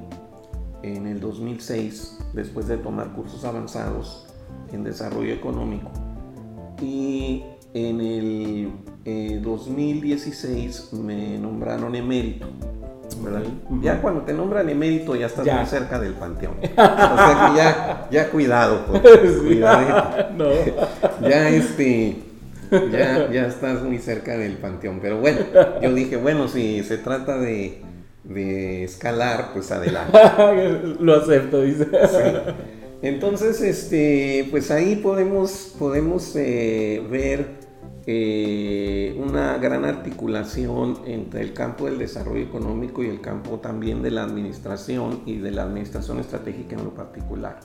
en 0.83 1.07
el 1.07 1.21
2006 1.21 2.19
después 2.33 2.67
de 2.67 2.79
tomar 2.79 3.13
cursos 3.13 3.45
avanzados 3.45 4.27
en 4.73 4.85
desarrollo 4.85 5.33
económico. 5.33 5.91
Y 6.81 7.45
en 7.75 8.01
el 8.01 9.43
2016 9.43 10.93
me 10.95 11.39
nombraron 11.39 11.95
emérito 11.95 12.49
ya 13.83 14.01
cuando 14.01 14.23
te 14.23 14.33
nombran 14.33 14.69
emérito 14.69 15.15
ya 15.17 15.27
estás 15.27 15.47
muy 15.47 15.67
cerca 15.67 15.99
del 15.99 16.15
panteón. 16.15 16.55
o 16.63 16.65
sea 16.65 17.51
que 17.51 17.57
ya, 17.57 18.09
ya 18.11 18.31
cuidado, 18.31 18.85
pues, 18.87 19.03
ya 21.21 21.49
este, 21.49 22.17
ya, 22.71 23.31
ya 23.31 23.47
estás 23.47 23.83
muy 23.83 23.99
cerca 23.99 24.37
del 24.37 24.55
panteón. 24.55 25.01
Pero 25.01 25.21
bueno, 25.21 25.41
yo 25.83 25.95
dije, 25.95 26.17
bueno, 26.17 26.49
si 26.49 26.83
se 26.85 26.99
trata 26.99 27.39
de, 27.39 27.83
de 28.25 28.85
escalar, 28.85 29.51
pues 29.53 29.71
adelante. 29.71 30.19
Lo 31.01 31.17
acepto, 31.17 31.63
dice. 31.63 31.87
Entonces, 33.01 33.61
este, 33.61 34.49
pues 34.51 34.71
ahí 34.71 34.97
podemos, 34.97 35.75
podemos 35.79 36.35
eh, 36.35 37.01
ver 37.09 37.58
eh, 38.11 39.15
una 39.19 39.59
gran 39.59 39.85
articulación 39.85 41.01
entre 41.05 41.43
el 41.43 41.53
campo 41.53 41.85
del 41.85 41.99
desarrollo 41.99 42.43
económico 42.43 43.05
y 43.05 43.07
el 43.09 43.21
campo 43.21 43.59
también 43.59 44.01
de 44.01 44.11
la 44.11 44.23
administración 44.23 45.21
y 45.27 45.37
de 45.37 45.51
la 45.51 45.65
administración 45.65 46.19
estratégica 46.19 46.75
en 46.75 46.85
lo 46.85 46.95
particular. 46.95 47.61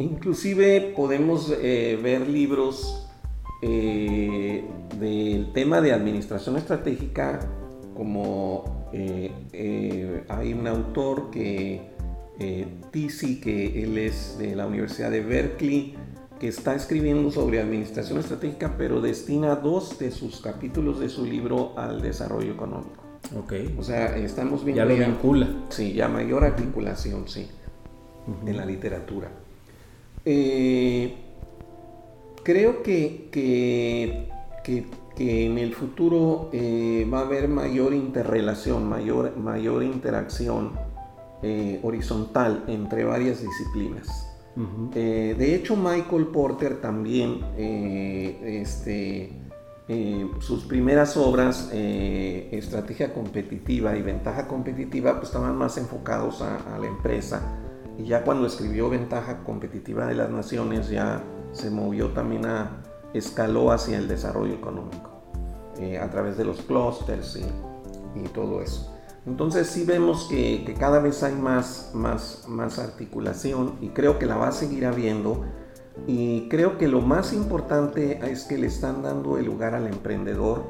Inclusive 0.00 0.92
podemos 0.96 1.54
eh, 1.62 1.96
ver 2.02 2.28
libros 2.28 3.08
eh, 3.62 4.64
del 4.98 5.52
tema 5.52 5.80
de 5.80 5.92
administración 5.92 6.56
estratégica 6.56 7.38
como 7.94 8.90
hay 8.92 10.52
un 10.52 10.66
autor 10.66 11.30
que 11.30 11.92
Tisi, 12.90 13.40
que 13.40 13.84
él 13.84 13.98
es 13.98 14.36
de 14.36 14.56
la 14.56 14.66
Universidad 14.66 15.12
de 15.12 15.20
Berkeley, 15.20 15.94
que 16.38 16.48
está 16.48 16.74
escribiendo 16.74 17.30
sobre 17.30 17.60
administración 17.60 18.18
estratégica, 18.18 18.74
pero 18.76 19.00
destina 19.00 19.56
dos 19.56 19.98
de 19.98 20.10
sus 20.10 20.40
capítulos 20.40 21.00
de 21.00 21.08
su 21.08 21.24
libro 21.24 21.78
al 21.78 22.02
desarrollo 22.02 22.52
económico. 22.52 23.02
Ok. 23.38 23.52
O 23.78 23.82
sea, 23.82 24.16
estamos 24.16 24.64
viendo... 24.64 24.84
Ya 24.84 24.88
lo 24.88 24.96
vincula. 24.96 25.48
Sí, 25.70 25.92
ya 25.92 26.08
mayor 26.08 26.44
articulación, 26.44 27.28
sí, 27.28 27.48
en 28.46 28.56
la 28.56 28.66
literatura. 28.66 29.30
Eh, 30.24 31.14
creo 32.42 32.82
que, 32.82 33.28
que, 33.30 34.28
que, 34.64 35.46
en 35.46 35.58
el 35.58 35.74
futuro 35.74 36.50
eh, 36.52 37.08
va 37.12 37.20
a 37.20 37.22
haber 37.22 37.48
mayor 37.48 37.94
interrelación, 37.94 38.88
mayor, 38.88 39.36
mayor 39.36 39.82
interacción 39.82 40.72
eh, 41.42 41.78
horizontal 41.82 42.64
entre 42.66 43.04
varias 43.04 43.40
disciplinas. 43.40 44.33
Eh, 44.94 45.34
de 45.36 45.54
hecho, 45.54 45.76
Michael 45.76 46.28
Porter 46.28 46.80
también, 46.80 47.40
eh, 47.56 48.60
este, 48.62 49.32
eh, 49.88 50.30
sus 50.38 50.64
primeras 50.64 51.16
obras, 51.16 51.70
Estrategia 51.72 53.12
Competitiva 53.12 53.96
y 53.96 54.02
Ventaja 54.02 54.46
Competitiva, 54.46 55.14
pues 55.14 55.28
estaban 55.28 55.56
más 55.56 55.76
enfocados 55.76 56.40
a, 56.42 56.78
la 56.78 56.86
empresa. 56.86 57.58
Y 57.98 58.04
ya 58.04 58.22
cuando 58.22 58.46
escribió 58.46 58.88
Ventaja 58.88 59.42
Competitiva 59.44 60.06
de 60.06 60.14
las 60.14 60.30
Naciones, 60.30 60.88
ya 60.88 61.22
se 61.52 61.70
movió 61.70 62.10
también 62.10 62.46
a, 62.46 62.82
escaló 63.12 63.72
hacia 63.72 63.98
el 63.98 64.08
desarrollo 64.08 64.54
económico, 64.54 65.22
a 66.00 66.10
través 66.10 66.36
de 66.36 66.44
los 66.44 66.62
clústeres 66.62 67.40
y 68.14 68.28
todo 68.28 68.62
eso. 68.62 68.93
Entonces 69.26 69.68
sí 69.68 69.84
vemos 69.84 70.26
que, 70.28 70.74
cada 70.78 71.00
vez 71.00 71.22
hay 71.22 71.34
más, 71.34 71.90
más, 71.94 72.44
más 72.48 72.78
articulación 72.78 73.74
y 73.80 73.88
creo 73.88 74.18
que 74.18 74.26
la 74.26 74.36
va 74.36 74.48
a 74.48 74.52
seguir 74.52 74.86
habiendo. 74.86 75.44
Y 76.06 76.48
creo 76.48 76.76
que 76.76 76.88
lo 76.88 77.00
más 77.00 77.32
importante 77.32 78.18
es 78.30 78.44
que 78.44 78.58
le 78.58 78.66
están 78.66 79.02
dando 79.02 79.38
el 79.38 79.46
lugar 79.46 79.74
al 79.74 79.86
emprendedor 79.86 80.64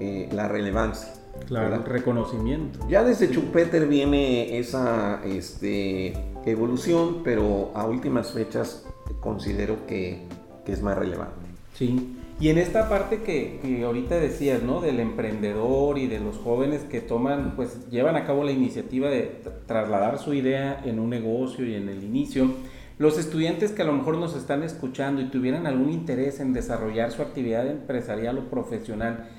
eh, 0.00 0.28
la 0.32 0.48
relevancia. 0.48 1.12
Claro, 1.46 1.76
el 1.76 1.84
reconocimiento. 1.84 2.80
Ya 2.88 3.04
desde 3.04 3.28
Schumpeter 3.28 3.86
viene 3.86 4.58
esa 4.58 5.22
este, 5.24 6.14
evolución, 6.44 7.22
pero 7.22 7.70
a 7.74 7.86
últimas 7.86 8.32
fechas 8.32 8.84
considero 9.20 9.86
que, 9.86 10.26
que 10.64 10.72
es 10.72 10.82
más 10.82 10.98
relevante. 10.98 11.46
Sí, 11.74 12.18
y 12.38 12.50
en 12.50 12.58
esta 12.58 12.90
parte 12.90 13.22
que, 13.22 13.82
ahorita 13.82 14.16
decías, 14.16 14.62
¿no? 14.62 14.82
Del 14.82 15.00
emprendedor 15.00 15.96
y 15.96 16.06
de 16.06 16.20
los 16.20 16.36
jóvenes 16.36 16.82
que 16.82 17.00
toman, 17.00 17.56
pues 17.56 17.88
llevan 17.88 18.16
a 18.16 18.26
cabo 18.26 18.44
la 18.44 18.52
iniciativa 18.52 19.08
de 19.08 19.40
trasladar 19.66 20.18
su 20.18 20.34
idea 20.34 20.82
en 20.84 20.98
un 20.98 21.08
negocio 21.08 21.64
y 21.66 21.74
en 21.74 21.88
el 21.88 22.04
inicio. 22.04 22.50
Los 22.98 23.18
estudiantes 23.18 23.72
que 23.72 23.82
a 23.82 23.86
lo 23.86 23.94
mejor 23.94 24.18
nos 24.18 24.36
están 24.36 24.62
escuchando 24.62 25.22
y 25.22 25.30
tuvieran 25.30 25.66
algún 25.66 25.90
interés 25.90 26.38
en 26.40 26.52
desarrollar 26.52 27.10
su 27.10 27.22
actividad 27.22 27.66
empresarial 27.66 28.36
o 28.36 28.50
profesional, 28.50 29.30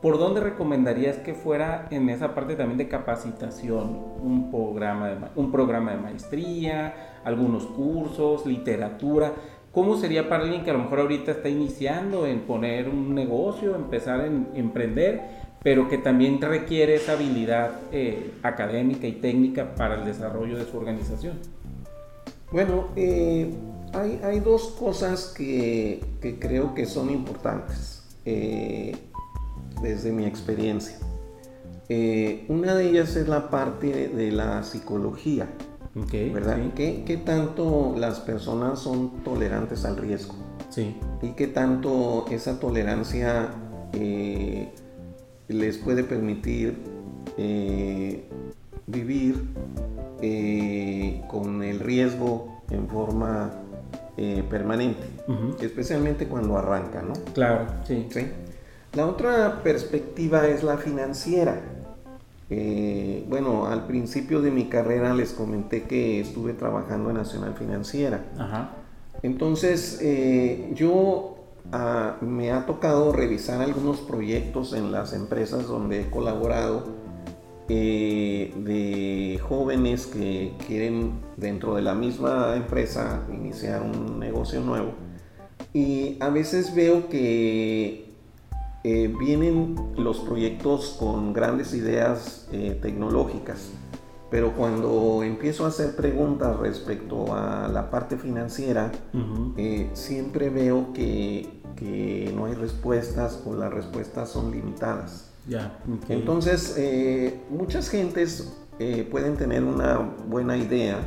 ¿por 0.00 0.18
dónde 0.18 0.40
recomendarías 0.40 1.16
que 1.18 1.34
fuera 1.34 1.88
en 1.90 2.08
esa 2.08 2.36
parte 2.36 2.54
también 2.54 2.78
de 2.78 2.86
capacitación? 2.86 3.98
Un 4.22 4.52
programa 4.52 5.08
de, 5.08 5.16
un 5.34 5.50
programa 5.50 5.90
de 5.90 5.98
maestría, 5.98 7.20
algunos 7.24 7.66
cursos, 7.66 8.46
literatura 8.46 9.32
¿Cómo 9.74 9.96
sería 9.96 10.28
para 10.28 10.44
alguien 10.44 10.62
que 10.62 10.70
a 10.70 10.74
lo 10.74 10.78
mejor 10.78 11.00
ahorita 11.00 11.32
está 11.32 11.48
iniciando 11.48 12.26
en 12.26 12.42
poner 12.42 12.88
un 12.88 13.12
negocio, 13.12 13.74
empezar 13.74 14.20
a 14.20 14.26
emprender, 14.26 15.20
pero 15.64 15.88
que 15.88 15.98
también 15.98 16.40
requiere 16.40 16.94
esa 16.94 17.14
habilidad 17.14 17.72
eh, 17.90 18.30
académica 18.44 19.08
y 19.08 19.14
técnica 19.14 19.74
para 19.74 19.96
el 19.96 20.04
desarrollo 20.04 20.56
de 20.58 20.64
su 20.64 20.76
organización? 20.76 21.38
Bueno, 22.52 22.90
eh, 22.94 23.52
hay, 24.22 24.38
dos 24.38 24.76
cosas 24.78 25.34
que, 25.36 26.04
creo 26.38 26.72
que 26.72 26.86
son 26.86 27.10
importantes 27.10 28.04
eh, 28.24 28.96
desde 29.82 30.12
mi 30.12 30.24
experiencia. 30.24 30.98
una 32.48 32.76
de 32.76 32.90
ellas 32.90 33.16
es 33.16 33.26
la 33.26 33.50
parte 33.50 34.06
de 34.06 34.30
la 34.30 34.62
psicología. 34.62 35.48
¿Verdad? 35.94 36.58
¿Qué, 36.74 37.22
tanto 37.24 37.94
las 37.96 38.18
personas 38.20 38.80
son 38.80 39.22
tolerantes 39.22 39.84
al 39.84 39.96
riesgo? 39.96 40.34
Sí. 40.70 40.96
¿Y 41.22 41.30
qué 41.30 41.46
tanto 41.46 42.26
esa 42.30 42.58
tolerancia 42.58 43.50
eh, 43.92 44.72
les 45.46 45.78
puede 45.78 46.02
permitir 46.02 46.78
eh, 47.38 48.28
vivir 48.88 49.48
eh, 50.20 51.22
con 51.28 51.62
el 51.62 51.78
riesgo 51.78 52.62
en 52.70 52.88
forma 52.88 53.52
permanente? 54.48 55.02
Especialmente 55.60 56.26
cuando 56.26 56.56
arranca, 56.56 57.02
¿no? 57.02 57.14
Claro, 57.34 57.66
sí. 57.84 58.06
¿Sí? 58.10 58.26
La 58.94 59.06
otra 59.06 59.62
perspectiva 59.62 60.46
es 60.46 60.62
la 60.62 60.76
financiera. 60.76 61.60
Eh, 62.56 63.24
bueno, 63.28 63.66
al 63.66 63.84
principio 63.88 64.40
de 64.40 64.52
mi 64.52 64.66
carrera 64.66 65.12
les 65.12 65.32
comenté 65.32 65.82
que 65.82 66.20
estuve 66.20 66.52
trabajando 66.52 67.10
en 67.10 67.16
Nacional 67.16 67.54
Financiera. 67.54 68.24
Entonces, 69.22 69.98
eh, 70.00 70.70
yo 70.72 71.36
ah, 71.72 72.16
me 72.20 72.52
ha 72.52 72.64
tocado 72.64 73.10
revisar 73.10 73.60
algunos 73.60 73.98
proyectos 73.98 74.72
en 74.72 74.92
las 74.92 75.14
empresas 75.14 75.66
donde 75.66 76.02
he 76.02 76.10
colaborado 76.10 76.84
eh, 77.68 78.54
de 78.56 79.40
jóvenes 79.40 80.06
que 80.06 80.52
quieren 80.68 81.14
dentro 81.36 81.74
de 81.74 81.82
la 81.82 81.94
misma 81.96 82.54
empresa 82.54 83.24
iniciar 83.32 83.82
un 83.82 84.20
negocio 84.20 84.60
nuevo. 84.60 84.92
Y 85.72 86.18
a 86.20 86.28
veces 86.28 86.72
veo 86.72 87.08
que 87.08 88.13
eh, 88.86 89.10
vienen 89.18 89.76
los 89.96 90.18
proyectos 90.18 90.96
con 91.00 91.32
grandes 91.32 91.72
ideas 91.72 92.46
eh, 92.52 92.78
tecnológicas, 92.82 93.70
pero 94.30 94.52
cuando 94.52 95.22
empiezo 95.22 95.64
a 95.64 95.68
hacer 95.68 95.96
preguntas 95.96 96.54
respecto 96.58 97.34
a 97.34 97.68
la 97.68 97.90
parte 97.90 98.18
financiera, 98.18 98.92
eh, 99.56 99.88
siempre 99.94 100.50
veo 100.50 100.92
que, 100.92 101.62
que, 101.76 102.30
no 102.36 102.44
hay 102.44 102.52
respuestas 102.52 103.42
o 103.46 103.54
las 103.54 103.72
respuestas 103.72 104.28
son 104.28 104.50
limitadas. 104.50 105.32
Ya. 105.48 105.78
Entonces, 106.10 106.78
muchas 107.48 107.88
gentes 107.88 108.54
pueden 109.10 109.36
tener 109.36 109.64
una 109.64 109.98
buena 110.28 110.58
idea, 110.58 110.98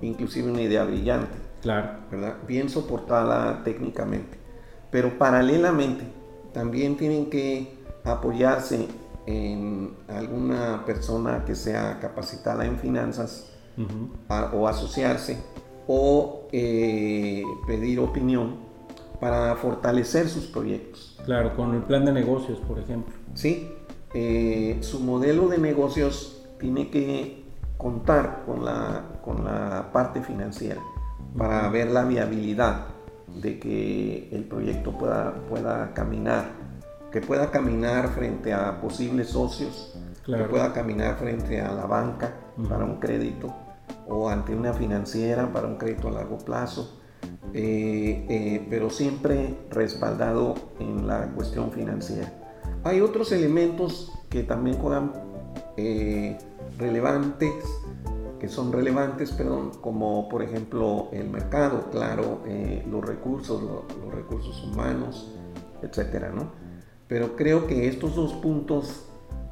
inclusive 0.00 0.50
una 0.50 0.62
idea 0.62 0.84
brillante. 0.84 1.36
Claro. 1.60 1.90
¿verdad? 2.10 2.36
Bien 2.48 2.70
soportada 2.70 3.62
técnicamente. 3.64 4.38
Pero 4.90 5.18
paralelamente, 5.18 6.04
también 6.52 6.96
tienen 6.96 7.30
que 7.30 7.78
apoyarse 8.04 8.88
en 9.26 9.94
alguna 10.08 10.84
persona 10.84 11.44
que 11.44 11.54
sea 11.54 11.98
capacitada 12.00 12.66
en 12.66 12.78
finanzas 12.78 13.48
o 14.52 14.68
asociarse 14.68 15.38
o 15.86 16.48
eh, 16.52 17.42
pedir 17.66 18.00
opinión 18.00 18.56
para 19.20 19.54
fortalecer 19.56 20.28
sus 20.28 20.46
proyectos. 20.46 21.18
Claro, 21.24 21.54
con 21.54 21.74
el 21.74 21.82
plan 21.82 22.04
de 22.04 22.12
negocios, 22.12 22.58
por 22.60 22.78
ejemplo. 22.78 23.14
Sí, 23.34 23.70
eh, 24.14 24.78
su 24.80 25.00
modelo 25.00 25.48
de 25.48 25.58
negocios 25.58 26.44
tiene 26.58 26.90
que 26.90 27.44
contar 27.78 28.42
con 28.46 28.64
la, 28.64 29.20
con 29.24 29.44
la 29.44 29.90
parte 29.92 30.22
financiera 30.22 30.80
para 31.36 31.68
ver 31.68 31.90
la 31.90 32.04
viabilidad 32.04 32.86
de 33.40 33.58
que 33.58 34.28
el 34.32 34.44
proyecto 34.44 34.96
pueda, 34.96 35.34
pueda 35.48 35.92
caminar, 35.94 36.46
que 37.10 37.20
pueda 37.20 37.50
caminar 37.50 38.08
frente 38.08 38.52
a 38.52 38.80
posibles 38.80 39.28
socios, 39.28 39.94
que 40.24 40.44
pueda 40.44 40.72
caminar 40.72 41.16
frente 41.16 41.60
a 41.60 41.72
la 41.72 41.86
banca 41.86 42.34
para 42.68 42.84
un 42.84 43.00
crédito 43.00 43.54
o 44.08 44.28
ante 44.28 44.54
una 44.54 44.72
financiera 44.72 45.52
para 45.52 45.66
un 45.66 45.76
crédito 45.76 46.08
a 46.08 46.12
largo 46.12 46.38
plazo, 46.38 47.00
eh, 47.52 48.26
eh, 48.28 48.66
pero 48.70 48.90
siempre 48.90 49.54
respaldado 49.70 50.54
en 50.78 51.06
la 51.06 51.26
cuestión 51.28 51.70
financiera. 51.70 52.32
Hay 52.84 53.00
otros 53.00 53.32
elementos 53.32 54.12
que 54.28 54.42
también 54.42 54.78
juegan 54.78 55.12
eh, 55.76 56.38
relevantes 56.78 57.52
que 58.42 58.48
son 58.48 58.72
relevantes, 58.72 59.30
perdón, 59.30 59.70
como 59.80 60.28
por 60.28 60.42
ejemplo 60.42 61.06
el 61.12 61.30
mercado, 61.30 61.90
claro, 61.92 62.40
eh, 62.44 62.84
los 62.90 63.06
recursos, 63.06 63.62
los 63.62 64.12
recursos 64.12 64.64
humanos, 64.64 65.30
etcétera, 65.80 66.32
¿no? 66.34 66.50
Pero 67.06 67.36
creo 67.36 67.68
que 67.68 67.86
estos 67.86 68.16
dos 68.16 68.32
puntos 68.32 69.04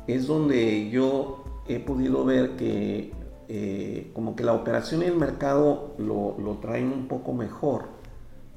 es 0.09 0.27
donde 0.27 0.91
yo 0.91 1.45
he 1.69 1.79
podido 1.79 2.25
ver 2.25 2.57
que 2.57 3.13
eh, 3.47 4.11
como 4.13 4.35
que 4.35 4.43
la 4.43 4.55
operación 4.55 5.03
y 5.03 5.05
el 5.05 5.17
mercado 5.17 5.95
lo, 5.99 6.37
lo, 6.37 6.57
traen 6.57 6.93
un 6.93 7.07
poco 7.07 7.33
mejor, 7.33 7.85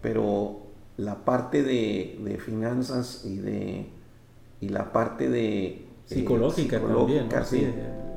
pero 0.01 0.63
la 0.97 1.25
parte 1.25 1.61
de, 1.61 2.39
finanzas 2.43 3.23
y 3.23 3.37
de 3.37 3.85
y 4.61 4.69
la 4.69 4.91
parte 4.93 5.29
de 5.29 5.85
psicológica, 6.05 6.79
también, 6.79 7.29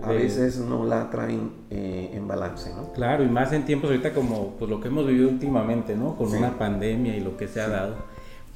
a 0.02 0.11
veces 0.11 0.59
no 0.59 0.85
la 0.85 1.11
traen 1.11 1.50
eh, 1.70 2.11
en 2.14 2.28
balance, 2.28 2.70
¿no? 2.74 2.92
Claro, 2.92 3.24
y 3.24 3.28
más 3.28 3.52
en 3.52 3.64
tiempos 3.64 3.90
ahorita 3.90 4.12
como 4.12 4.54
pues, 4.59 4.70
lo 4.70 4.80
que 4.80 4.88
hemos 4.88 5.06
vivido 5.06 5.28
últimamente, 5.28 5.96
¿no? 5.96 6.16
Con 6.16 6.32
una 6.32 6.59
pandemia 6.59 7.16
y 7.16 7.20
lo 7.20 7.37
que 7.37 7.48
se 7.48 7.61
ha 7.61 7.68
dado. 7.68 7.96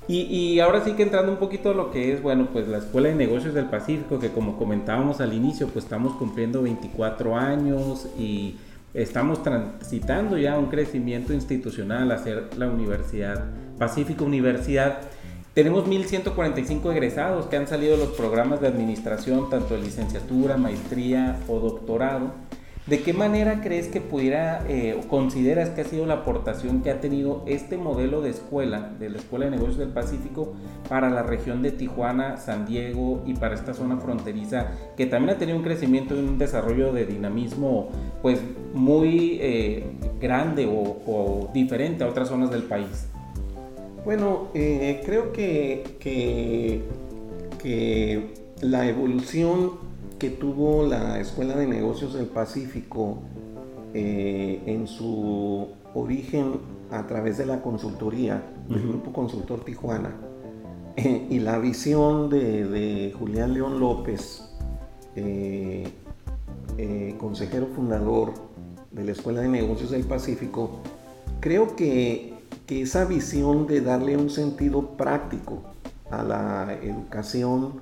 Y, 0.09 0.22
y, 0.22 0.61
ahora 0.61 0.85
sí 0.85 0.92
que 0.92 1.05
entrando 1.05 1.31
un 1.31 1.38
poquito 1.38 1.70
a 1.70 1.74
lo 1.74 1.90
que 1.90 2.12
es, 2.12 2.22
bueno, 2.22 2.48
pues 2.53 2.66
la 2.66 2.79
Escuela 2.79 3.11
de 3.11 3.14
Negocios 3.14 3.55
del 3.55 3.66
Pacífico, 3.66 4.18
que 4.18 4.31
como 4.31 4.57
comentábamos 4.57 5.20
al 5.20 5.33
inicio, 5.33 5.68
pues 5.68 5.85
estamos 5.85 6.14
cumpliendo 6.14 6.62
24 6.62 7.37
años 7.37 8.09
y 8.18 8.57
estamos 8.92 9.42
transitando 9.42 10.37
ya 10.37 10.59
un 10.59 10.66
crecimiento 10.66 11.33
institucional 11.33 12.11
a 12.11 12.18
ser 12.18 12.48
la 12.57 12.68
Universidad 12.68 13.44
Pacífico 13.79 14.24
Universidad. 14.24 15.00
Tenemos 15.55 15.85
1.145 15.89 16.93
egresados 16.93 17.47
que 17.47 17.57
han 17.57 17.67
salido 17.67 17.97
de 17.97 18.05
los 18.05 18.15
programas 18.15 18.61
de 18.61 18.69
administración, 18.69 19.51
tanto 19.51 19.75
de 19.75 19.83
licenciatura, 19.83 20.57
maestría 20.57 21.41
o 21.49 21.59
doctorado. 21.59 22.31
¿De 22.87 23.03
qué 23.03 23.13
manera 23.13 23.61
crees 23.61 23.89
que 23.89 24.01
pudiera 24.01 24.65
eh, 24.69 24.97
o 24.99 25.09
consideras 25.09 25.71
que 25.71 25.81
ha 25.81 25.85
sido 25.85 26.07
la 26.07 26.15
aportación 26.15 26.83
que 26.83 26.91
ha 26.91 27.01
tenido 27.01 27.43
este 27.47 27.77
modelo 27.77 28.23
de 28.23 28.31
escuela, 28.31 28.93
de 29.01 29.11
la 29.11 29.19
Escuela 29.19 29.47
de 29.47 29.51
Negocios 29.51 29.79
del 29.79 29.89
Pacífico, 29.89 30.55
para 30.89 31.11
la 31.11 31.25
región 31.25 31.63
de 31.63 31.73
Tijuana, 31.73 32.37
San 32.37 32.65
Diego 32.65 33.23
y 33.27 33.35
para 33.35 33.57
esta 33.57 33.75
zona 33.75 33.97
fronteriza, 33.97 34.69
que 34.97 35.07
también 35.07 35.35
ha 35.35 35.39
tenido 35.39 35.59
un 35.59 35.65
crecimiento 35.65 36.15
y 36.15 36.21
un 36.21 36.39
desarrollo 36.39 36.93
de 36.93 37.07
dinamismo 37.07 37.91
pues 38.23 38.41
muy 38.73 39.39
eh, 39.41 39.85
grande 40.21 40.69
o 40.69 41.51
diferente 41.53 42.05
a 42.05 42.09
otras 42.09 42.29
zonas 42.29 42.53
del 42.53 42.63
país? 42.63 43.10
Bueno, 44.05 44.49
eh, 44.55 45.03
creo 45.05 45.33
que, 45.33 45.85
que, 47.59 48.31
la 48.63 48.89
evolución 48.89 49.73
que 50.19 50.31
tuvo 50.31 50.87
la 50.87 51.21
Escuela 51.21 51.57
de 51.57 51.67
Negocios 51.67 52.15
del 52.15 52.27
Pacífico 52.27 53.19
eh, 53.95 54.63
en 54.67 54.87
su 54.87 55.69
origen 55.95 56.61
a 56.91 57.07
través 57.07 57.39
de 57.39 57.47
la 57.47 57.63
consultoría, 57.63 58.43
del 58.69 58.87
Grupo 58.89 59.13
Consultor 59.13 59.65
Tijuana, 59.65 60.15
eh, 60.97 61.27
y 61.31 61.39
la 61.39 61.59
visión 61.59 62.31
de, 62.31 63.15
Julián 63.19 63.55
León 63.55 63.81
López, 63.81 64.47
consejero 67.19 67.67
fundador 67.67 68.33
de 68.91 69.05
la 69.05 69.13
Escuela 69.13 69.43
de 69.43 69.49
Negocios 69.49 69.91
del 69.91 70.05
Pacífico, 70.05 70.81
creo 71.41 71.77
que 71.77 72.30
que 72.70 72.83
esa 72.83 73.04
visión 73.04 73.66
de 73.66 73.80
darle 73.80 74.16
un 74.16 74.30
sentido 74.30 74.96
práctico 74.96 75.64
a 76.09 76.22
la 76.22 76.78
educación 76.80 77.80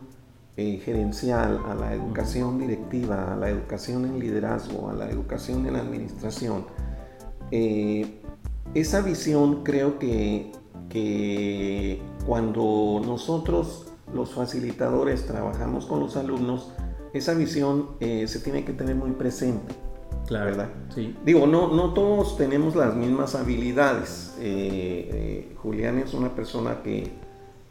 eh, 0.57 0.81
gerencial, 0.83 1.61
a 1.67 1.75
la 1.75 1.93
educación 1.93 2.59
directiva, 2.59 3.35
a 3.35 3.37
la 3.37 3.51
educación 3.51 4.07
en 4.07 4.19
liderazgo, 4.19 4.89
a 4.89 4.95
la 4.95 5.11
educación 5.11 5.67
en 5.67 5.77
administración, 5.77 6.65
eh, 7.51 8.23
esa 8.73 9.03
visión 9.03 9.63
creo 9.63 9.99
que, 9.99 10.53
que 10.89 12.01
cuando 12.25 13.03
nosotros 13.05 13.93
los 14.15 14.33
facilitadores 14.33 15.27
trabajamos 15.27 15.85
con 15.85 16.01
los 16.01 16.17
alumnos, 16.17 16.73
esa 17.13 17.35
visión 17.35 17.91
eh, 18.01 18.27
se 18.27 18.41
tiene 18.41 18.65
que 18.65 18.73
tener 18.73 18.95
muy 18.95 19.11
presente. 19.11 19.88
Claro, 20.29 20.45
¿verdad? 20.45 20.69
Sí. 20.95 21.17
Digo, 21.25 21.47
no, 21.47 21.69
no 21.73 21.95
todos 21.95 22.37
tenemos 22.37 22.77
las 22.77 22.95
mismas 22.95 23.35
habilidades. 23.35 24.37
Eh, 24.39 25.09
eh, 25.11 25.57
Julián 25.57 25.99
es 25.99 26.13
una 26.13 26.35
persona 26.35 26.83
que, 26.83 27.11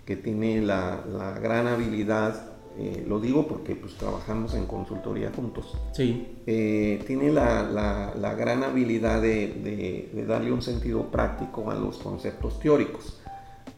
que 0.03 0.15
tiene 0.15 0.61
la, 0.61 1.03
la, 1.07 1.37
gran 1.39 1.67
habilidad, 1.67 2.57
eh, 2.79 3.05
lo 3.07 3.19
digo 3.19 3.47
porque 3.47 3.75
pues 3.75 3.93
trabajamos 3.93 4.55
en 4.55 4.65
consultoría 4.65 5.31
juntos. 5.35 5.77
Sí. 5.93 6.35
tiene 6.45 7.31
la, 7.31 7.61
la, 7.61 8.15
la, 8.19 8.33
gran 8.33 8.63
habilidad 8.63 9.21
de, 9.21 10.09
de, 10.11 10.25
darle 10.25 10.51
un 10.51 10.63
sentido 10.63 11.11
práctico 11.11 11.69
a 11.69 11.75
los 11.75 11.99
conceptos 11.99 12.59
teóricos. 12.59 13.21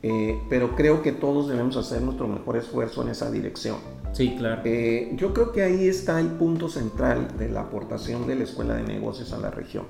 Pero 0.02 0.76
creo 0.76 1.02
que 1.02 1.12
todos 1.12 1.50
debemos 1.50 1.76
hacer 1.76 2.02
nuestro 2.02 2.28
mejor 2.28 2.58
esfuerzo 2.58 3.02
en 3.02 3.10
esa 3.10 3.30
dirección. 3.30 3.78
Sí, 4.12 4.36
claro. 4.38 4.62
Eh, 4.66 5.14
yo 5.16 5.34
creo 5.34 5.52
que 5.52 5.64
ahí 5.64 5.88
está 5.88 6.20
el 6.20 6.28
punto 6.28 6.68
central 6.68 7.38
de 7.38 7.50
la 7.50 7.62
aportación 7.62 8.28
de 8.28 8.36
la 8.36 8.44
Escuela 8.44 8.76
de 8.76 8.84
Negocios 8.84 9.34
a 9.34 9.38
la 9.38 9.52
región. 9.52 9.86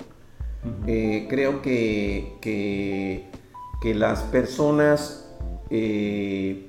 Eh, 0.86 1.26
creo 1.30 1.62
que, 1.62 2.36
que, 2.40 3.94
las 3.94 4.22
personas 4.24 5.26
eh, 5.70 6.68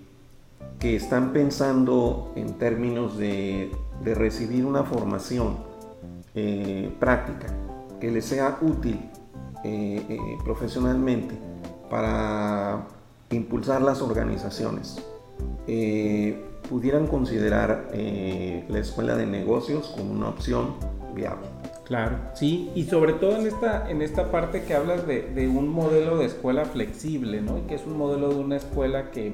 que 0.80 0.96
están 0.96 1.34
pensando 1.34 2.32
en 2.36 2.54
términos 2.54 3.18
de, 3.18 3.70
de 4.04 4.16
recibir 4.16 4.66
una 4.66 4.84
formación 4.84 5.70
práctica 7.00 7.48
que 8.00 8.10
les 8.10 8.24
sea 8.24 8.58
útil 8.62 8.98
profesionalmente 10.46 11.36
para 11.90 12.88
impulsar 13.36 13.82
las 13.82 14.02
organizaciones, 14.02 14.98
pudieran 16.72 17.08
considerar 17.08 17.90
eh, 17.92 18.64
la 18.70 18.80
escuela 18.80 19.16
de 19.16 19.26
negocios 19.26 19.94
como 19.98 20.14
una 20.14 20.30
opción 20.30 20.76
viable. 21.14 21.48
Claro, 21.84 22.18
sí, 22.34 22.72
y 22.74 22.84
sobre 22.86 23.12
todo 23.12 23.36
en 23.36 23.48
esta, 23.48 23.90
en 23.90 24.02
esta 24.02 24.32
parte 24.32 24.64
que 24.64 24.74
hablas 24.74 25.06
de, 25.06 25.52
un 25.54 25.68
modelo 25.68 26.18
de 26.18 26.28
escuela 26.28 26.64
flexible, 26.64 27.42
¿no? 27.42 27.58
Y 27.58 27.62
que 27.64 27.76
es 27.76 27.86
un 27.86 27.98
modelo 27.98 28.30
de 28.30 28.36
una 28.36 28.56
escuela 28.56 29.12
que, 29.12 29.34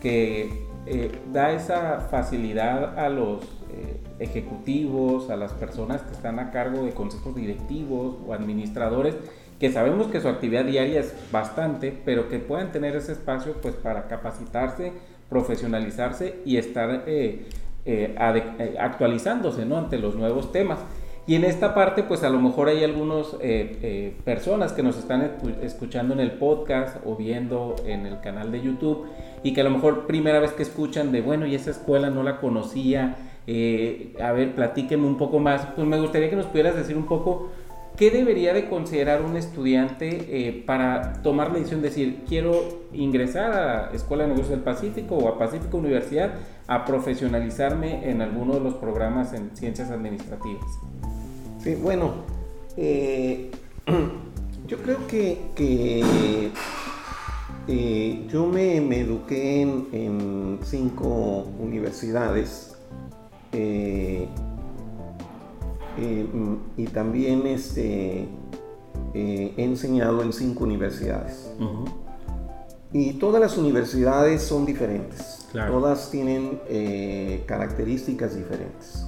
que 0.00 0.66
eh, 0.86 1.12
da 1.32 1.52
esa 1.52 2.08
facilidad 2.10 2.98
a 2.98 3.08
los 3.08 3.44
eh, 3.72 4.00
ejecutivos, 4.18 5.30
a 5.30 5.36
las 5.36 5.52
personas 5.52 6.02
que 6.02 6.14
están 6.14 6.40
a 6.40 6.50
cargo 6.50 6.84
de 6.84 6.90
consejos 6.90 7.36
directivos 7.36 8.16
o 8.26 8.34
administradores, 8.34 9.14
que 9.62 9.70
sabemos 9.70 10.08
que 10.08 10.20
su 10.20 10.26
actividad 10.26 10.64
diaria 10.64 10.98
es 10.98 11.14
bastante, 11.30 11.96
pero 12.04 12.28
que 12.28 12.40
puedan 12.40 12.72
tener 12.72 12.96
ese 12.96 13.12
espacio 13.12 13.54
pues 13.62 13.76
para 13.76 14.08
capacitarse 14.08 14.92
profesionalizarse 15.28 16.40
y 16.44 16.56
estar 16.56 17.04
eh, 17.06 17.46
eh, 17.86 18.14
eh, 18.16 18.76
actualizándose 18.78 19.64
¿no? 19.64 19.78
ante 19.78 19.98
los 19.98 20.16
nuevos 20.16 20.50
temas. 20.50 20.80
Y 21.28 21.36
en 21.36 21.44
esta 21.44 21.76
parte, 21.76 22.02
pues 22.02 22.24
a 22.24 22.28
lo 22.28 22.40
mejor 22.40 22.68
hay 22.68 22.82
algunas 22.82 23.36
personas 24.24 24.72
que 24.72 24.82
nos 24.82 24.98
están 24.98 25.36
escuchando 25.62 26.14
en 26.14 26.18
el 26.18 26.32
podcast 26.32 26.96
o 27.06 27.14
viendo 27.14 27.76
en 27.86 28.06
el 28.06 28.20
canal 28.20 28.50
de 28.50 28.60
YouTube 28.60 29.06
y 29.44 29.52
que 29.54 29.60
a 29.60 29.64
lo 29.64 29.70
mejor 29.70 30.08
primera 30.08 30.40
vez 30.40 30.50
que 30.50 30.64
escuchan 30.64 31.12
de, 31.12 31.20
bueno, 31.20 31.46
y 31.46 31.54
esa 31.54 31.70
escuela 31.70 32.10
no 32.10 32.24
la 32.24 32.40
conocía, 32.40 33.14
a 34.20 34.32
ver, 34.32 34.56
platíquenme 34.56 35.06
un 35.06 35.16
poco 35.16 35.38
más. 35.38 35.64
Pues 35.76 35.86
me 35.86 36.00
gustaría 36.00 36.28
que 36.28 36.34
nos 36.34 36.46
pudieras 36.46 36.74
decir 36.74 36.96
un 36.96 37.06
poco 37.06 37.50
¿Qué 37.96 38.10
debería 38.10 38.54
de 38.54 38.70
considerar 38.70 39.22
un 39.22 39.36
estudiante 39.36 40.26
eh, 40.30 40.64
para 40.66 41.22
tomar 41.22 41.48
la 41.48 41.54
decisión 41.54 41.82
de 41.82 41.88
decir, 41.90 42.24
quiero 42.26 42.86
ingresar 42.92 43.52
a 43.52 43.90
Escuela 43.94 44.22
de 44.22 44.30
Negocios 44.30 44.50
del 44.50 44.60
Pacífico 44.60 45.16
o 45.16 45.28
a 45.28 45.38
Pacífico 45.38 45.76
Universidad 45.76 46.32
a 46.68 46.86
profesionalizarme 46.86 48.08
en 48.10 48.22
alguno 48.22 48.54
de 48.54 48.60
los 48.60 48.74
programas 48.74 49.34
en 49.34 49.54
ciencias 49.54 49.90
administrativas? 49.90 50.64
Sí, 51.58 51.74
bueno, 51.74 52.14
eh, 52.78 53.50
yo 54.66 54.78
creo 54.78 55.06
que, 55.06 55.38
eh, 57.68 58.26
yo 58.28 58.46
me, 58.46 58.76
eduqué 59.00 59.60
en, 59.60 60.58
cinco 60.62 61.46
universidades. 61.60 62.74
Eh, 65.98 66.26
y 66.76 66.86
también 66.86 67.46
este, 67.46 68.28
eh, 69.14 69.54
he 69.56 69.64
enseñado 69.64 70.22
en 70.22 70.32
cinco 70.32 70.64
universidades. 70.64 71.50
Y 72.92 73.14
todas 73.14 73.40
las 73.40 73.56
universidades 73.56 74.42
son 74.42 74.66
diferentes. 74.66 75.48
Todas 75.52 76.10
tienen 76.10 76.60
eh, 76.68 77.44
características 77.46 78.36
diferentes, 78.36 79.06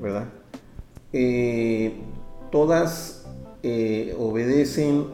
¿verdad? 0.00 0.28
todas 2.50 3.24
obedecen 4.18 5.06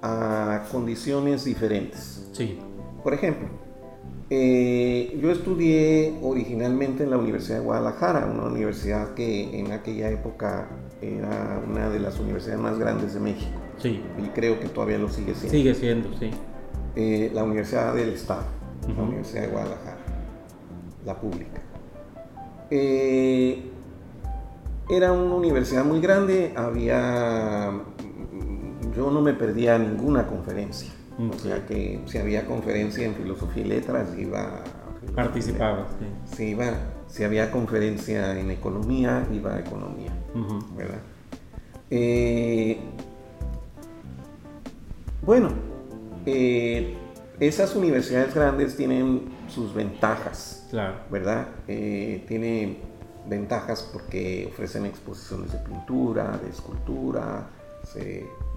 a 0.00 0.64
condiciones 0.72 1.44
diferentes. 1.44 2.26
Sí. 2.32 2.58
Por 3.02 3.12
ejemplo, 3.12 3.48
eh, 4.30 5.18
yo 5.22 5.30
estudié 5.30 6.18
originalmente 6.22 7.04
en 7.04 7.10
la 7.10 7.16
Universidad 7.16 7.58
de 7.58 7.64
Guadalajara, 7.64 8.26
una 8.26 8.44
universidad 8.44 9.14
que 9.14 9.58
en 9.58 9.72
aquella 9.72 10.10
época 10.10 10.68
era 11.00 11.62
una 11.66 11.88
de 11.88 11.98
las 12.00 12.18
universidades 12.18 12.60
más 12.60 12.78
grandes 12.78 13.14
de 13.14 13.20
México. 13.20 13.58
Sí. 13.78 14.02
Y 14.18 14.28
creo 14.28 14.60
que 14.60 14.68
todavía 14.68 14.98
lo 14.98 15.08
sigue 15.08 15.34
siendo. 15.34 15.50
Sigue 15.50 15.74
siendo, 15.74 16.18
sí. 16.18 16.30
Eh, 16.94 17.30
la 17.32 17.44
Universidad 17.44 17.94
del 17.94 18.10
Estado. 18.10 18.44
la 18.94 19.02
Universidad 19.02 19.42
de 19.42 19.48
Guadalajara, 19.48 19.98
la 21.06 21.18
pública. 21.18 21.60
Eh, 22.70 23.62
era 24.90 25.12
una 25.12 25.34
universidad 25.34 25.84
muy 25.84 26.00
grande, 26.00 26.52
había... 26.56 27.72
Yo 28.96 29.10
no 29.10 29.20
me 29.20 29.32
perdía 29.32 29.78
ninguna 29.78 30.26
conferencia. 30.26 30.90
O 31.18 31.38
sea 31.38 31.66
que 31.66 32.00
si 32.06 32.18
había 32.18 32.46
conferencia 32.46 33.04
en 33.04 33.14
filosofía 33.14 33.64
y 33.64 33.68
letras, 33.68 34.08
iba... 34.16 34.62
Participaba, 35.14 35.86
sí. 36.36 36.44
iba, 36.44 36.72
si 37.08 37.24
había 37.24 37.50
conferencia 37.50 38.38
en 38.38 38.50
economía, 38.50 39.26
iba 39.32 39.54
a 39.54 39.60
economía, 39.60 40.12
¿verdad? 40.76 41.00
Eh, 41.90 42.78
bueno, 45.22 45.50
eh, 46.26 46.94
esas 47.40 47.74
universidades 47.74 48.34
grandes 48.34 48.76
tienen 48.76 49.22
sus 49.48 49.74
ventajas, 49.74 50.66
claro. 50.70 50.96
¿verdad? 51.10 51.48
Eh, 51.66 52.24
tiene 52.28 52.78
ventajas 53.26 53.88
porque 53.92 54.48
ofrecen 54.52 54.86
exposiciones 54.86 55.52
de 55.52 55.58
pintura, 55.58 56.38
de 56.42 56.50
escultura, 56.50 57.48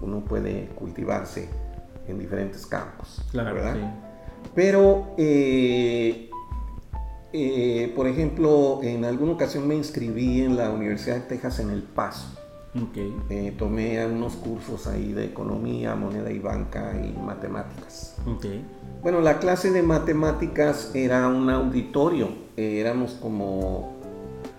uno 0.02 0.20
puede 0.20 0.66
cultivarse 0.74 1.48
en 2.08 2.18
diferentes 2.18 2.66
campos, 2.66 3.22
claro, 3.30 3.54
¿verdad? 3.54 3.76
Pero, 4.54 5.14
eh, 5.18 6.28
por 7.94 8.06
ejemplo, 8.06 8.80
en 8.82 9.04
alguna 9.04 9.32
ocasión 9.32 9.66
me 9.66 9.74
inscribí 9.74 10.42
en 10.42 10.56
la 10.56 10.70
Universidad 10.70 11.16
de 11.16 11.22
Texas 11.22 11.60
en 11.60 11.70
El 11.70 11.82
Paso. 11.82 12.38
Okay. 12.74 13.54
tomé 13.58 14.04
unos 14.06 14.32
cursos 14.36 14.86
ahí 14.86 15.12
de 15.12 15.26
economía, 15.26 15.94
moneda 15.94 16.30
y 16.30 16.38
banca 16.38 16.94
y 16.96 17.12
matemáticas. 17.20 18.16
Bueno, 19.02 19.20
la 19.20 19.38
clase 19.40 19.70
de 19.70 19.82
matemáticas 19.82 20.90
era 20.94 21.28
un 21.28 21.50
auditorio. 21.50 22.28
Eh, 22.56 22.80
éramos 22.80 23.12
como, 23.20 23.92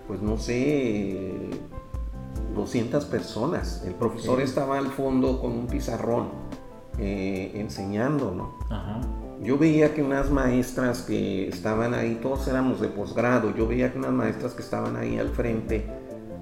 pues 0.07 0.21
no 0.21 0.37
sé, 0.37 1.31
200 2.55 3.05
personas. 3.05 3.83
El 3.83 3.95
profesor 3.95 4.41
estaba 4.41 4.77
al 4.77 4.91
fondo 4.91 5.41
con 5.41 5.53
un 5.53 5.65
pizarrón 5.65 6.42
eh, 6.97 7.51
enseñando, 7.55 8.31
¿no? 8.31 8.53
Yo 9.41 9.57
veía 9.57 9.93
que 9.93 10.01
unas 10.01 10.29
maestras 10.29 11.01
que 11.01 11.49
estaban 11.49 11.93
ahí, 11.93 12.19
todos 12.21 12.47
éramos 12.47 12.79
de 12.79 12.87
posgrado, 12.87 13.53
yo 13.55 13.67
veía 13.67 13.91
que 13.91 13.97
unas 13.97 14.11
maestras 14.11 14.53
que 14.53 14.61
estaban 14.61 14.95
ahí 14.95 15.17
al 15.17 15.29
frente, 15.29 15.85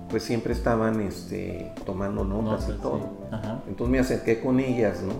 pues 0.10 0.24
siempre 0.24 0.54
estaban 0.54 1.02
este, 1.02 1.74
tomando 1.86 2.24
notas 2.24 2.70
y 2.70 2.80
todo. 2.80 3.10
Entonces 3.68 3.92
me 3.92 4.00
acerqué 4.00 4.40
con 4.40 4.60
ellas, 4.60 5.02
¿no? 5.02 5.14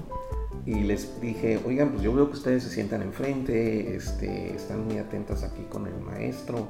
Y 0.66 0.82
les 0.82 1.20
dije, 1.20 1.60
oigan, 1.66 1.90
pues 1.90 2.04
yo 2.04 2.14
veo 2.14 2.28
que 2.28 2.34
ustedes 2.34 2.64
se 2.64 2.70
sientan 2.70 3.02
enfrente, 3.02 3.96
este, 3.96 4.54
están 4.56 4.86
muy 4.86 5.00
atentas 5.00 5.44
aquí 5.44 5.64
con 5.64 5.88
el 5.88 6.00
maestro, 6.02 6.68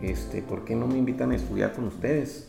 este, 0.00 0.40
¿por 0.42 0.64
qué 0.64 0.74
no 0.74 0.86
me 0.86 0.96
invitan 0.96 1.32
a 1.32 1.36
estudiar 1.36 1.72
con 1.72 1.84
ustedes? 1.88 2.48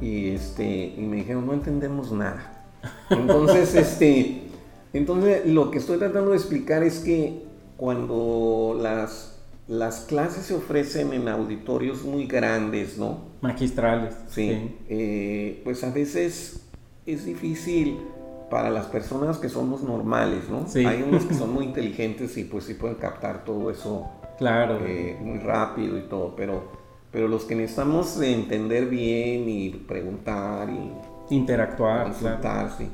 Y, 0.00 0.30
este, 0.30 0.94
y 0.96 1.00
me 1.02 1.16
dijeron, 1.16 1.46
no 1.46 1.52
entendemos 1.52 2.12
nada. 2.12 2.64
Entonces, 3.10 3.74
este, 3.74 4.48
entonces 4.94 5.46
lo 5.46 5.70
que 5.70 5.78
estoy 5.78 5.98
tratando 5.98 6.30
de 6.30 6.36
explicar 6.38 6.82
es 6.82 7.00
que 7.00 7.42
cuando 7.76 8.78
las 8.80 9.34
las 9.66 10.00
clases 10.00 10.44
se 10.44 10.54
ofrecen 10.54 11.12
en 11.12 11.28
auditorios 11.28 12.04
muy 12.04 12.26
grandes, 12.26 12.98
¿no? 12.98 13.20
Magistrales. 13.40 14.14
Sí. 14.28 14.76
Eh, 14.88 15.62
pues 15.64 15.82
a 15.84 15.90
veces 15.90 16.66
es 17.06 17.24
difícil 17.24 17.98
para 18.50 18.70
las 18.70 18.86
personas 18.86 19.38
que 19.38 19.48
somos 19.48 19.82
normales, 19.82 20.50
¿no? 20.50 20.66
Sí. 20.68 20.84
Hay 20.84 21.02
unos 21.02 21.24
que 21.24 21.34
son 21.34 21.52
muy 21.54 21.64
inteligentes 21.64 22.36
y 22.36 22.44
pues 22.44 22.64
sí 22.64 22.74
pueden 22.74 22.96
captar 22.96 23.44
todo 23.44 23.70
eso. 23.70 24.06
Claro. 24.36 24.80
Eh, 24.84 25.16
muy 25.20 25.38
rápido 25.38 25.96
y 25.96 26.02
todo, 26.02 26.34
pero, 26.36 26.64
pero 27.10 27.26
los 27.26 27.44
que 27.44 27.54
necesitamos 27.54 28.20
entender 28.20 28.86
bien 28.86 29.48
y 29.48 29.70
preguntar 29.70 30.68
y... 30.68 31.34
Interactuar. 31.34 32.04
Consultar, 32.04 32.70
sí. 32.76 32.86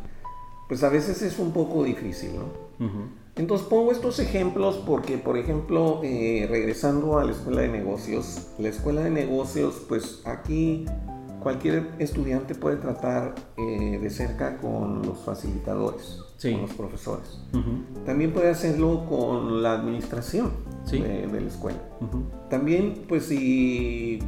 Pues 0.70 0.84
a 0.84 0.88
veces 0.88 1.20
es 1.22 1.40
un 1.40 1.50
poco 1.50 1.82
difícil, 1.82 2.30
¿no? 2.36 2.86
Entonces 3.34 3.66
pongo 3.66 3.90
estos 3.90 4.20
ejemplos 4.20 4.80
porque, 4.86 5.18
por 5.18 5.36
ejemplo, 5.36 6.00
eh, 6.04 6.46
regresando 6.48 7.18
a 7.18 7.24
la 7.24 7.32
escuela 7.32 7.62
de 7.62 7.68
negocios, 7.68 8.52
la 8.56 8.68
escuela 8.68 9.00
de 9.00 9.10
negocios, 9.10 9.82
pues 9.88 10.22
aquí 10.24 10.86
cualquier 11.42 11.90
estudiante 11.98 12.54
puede 12.54 12.76
tratar 12.76 13.34
eh, 13.56 13.98
de 14.00 14.10
cerca 14.10 14.58
con 14.58 15.02
los 15.02 15.18
facilitadores, 15.18 16.20
con 16.40 16.62
los 16.62 16.72
profesores. 16.74 17.40
También 18.06 18.32
puede 18.32 18.50
hacerlo 18.50 19.06
con 19.08 19.64
la 19.64 19.72
administración 19.72 20.52
de, 20.88 21.26
la 21.26 21.48
escuela. 21.48 21.80
También, 22.48 23.06
pues 23.08 23.24
si, 23.24 24.20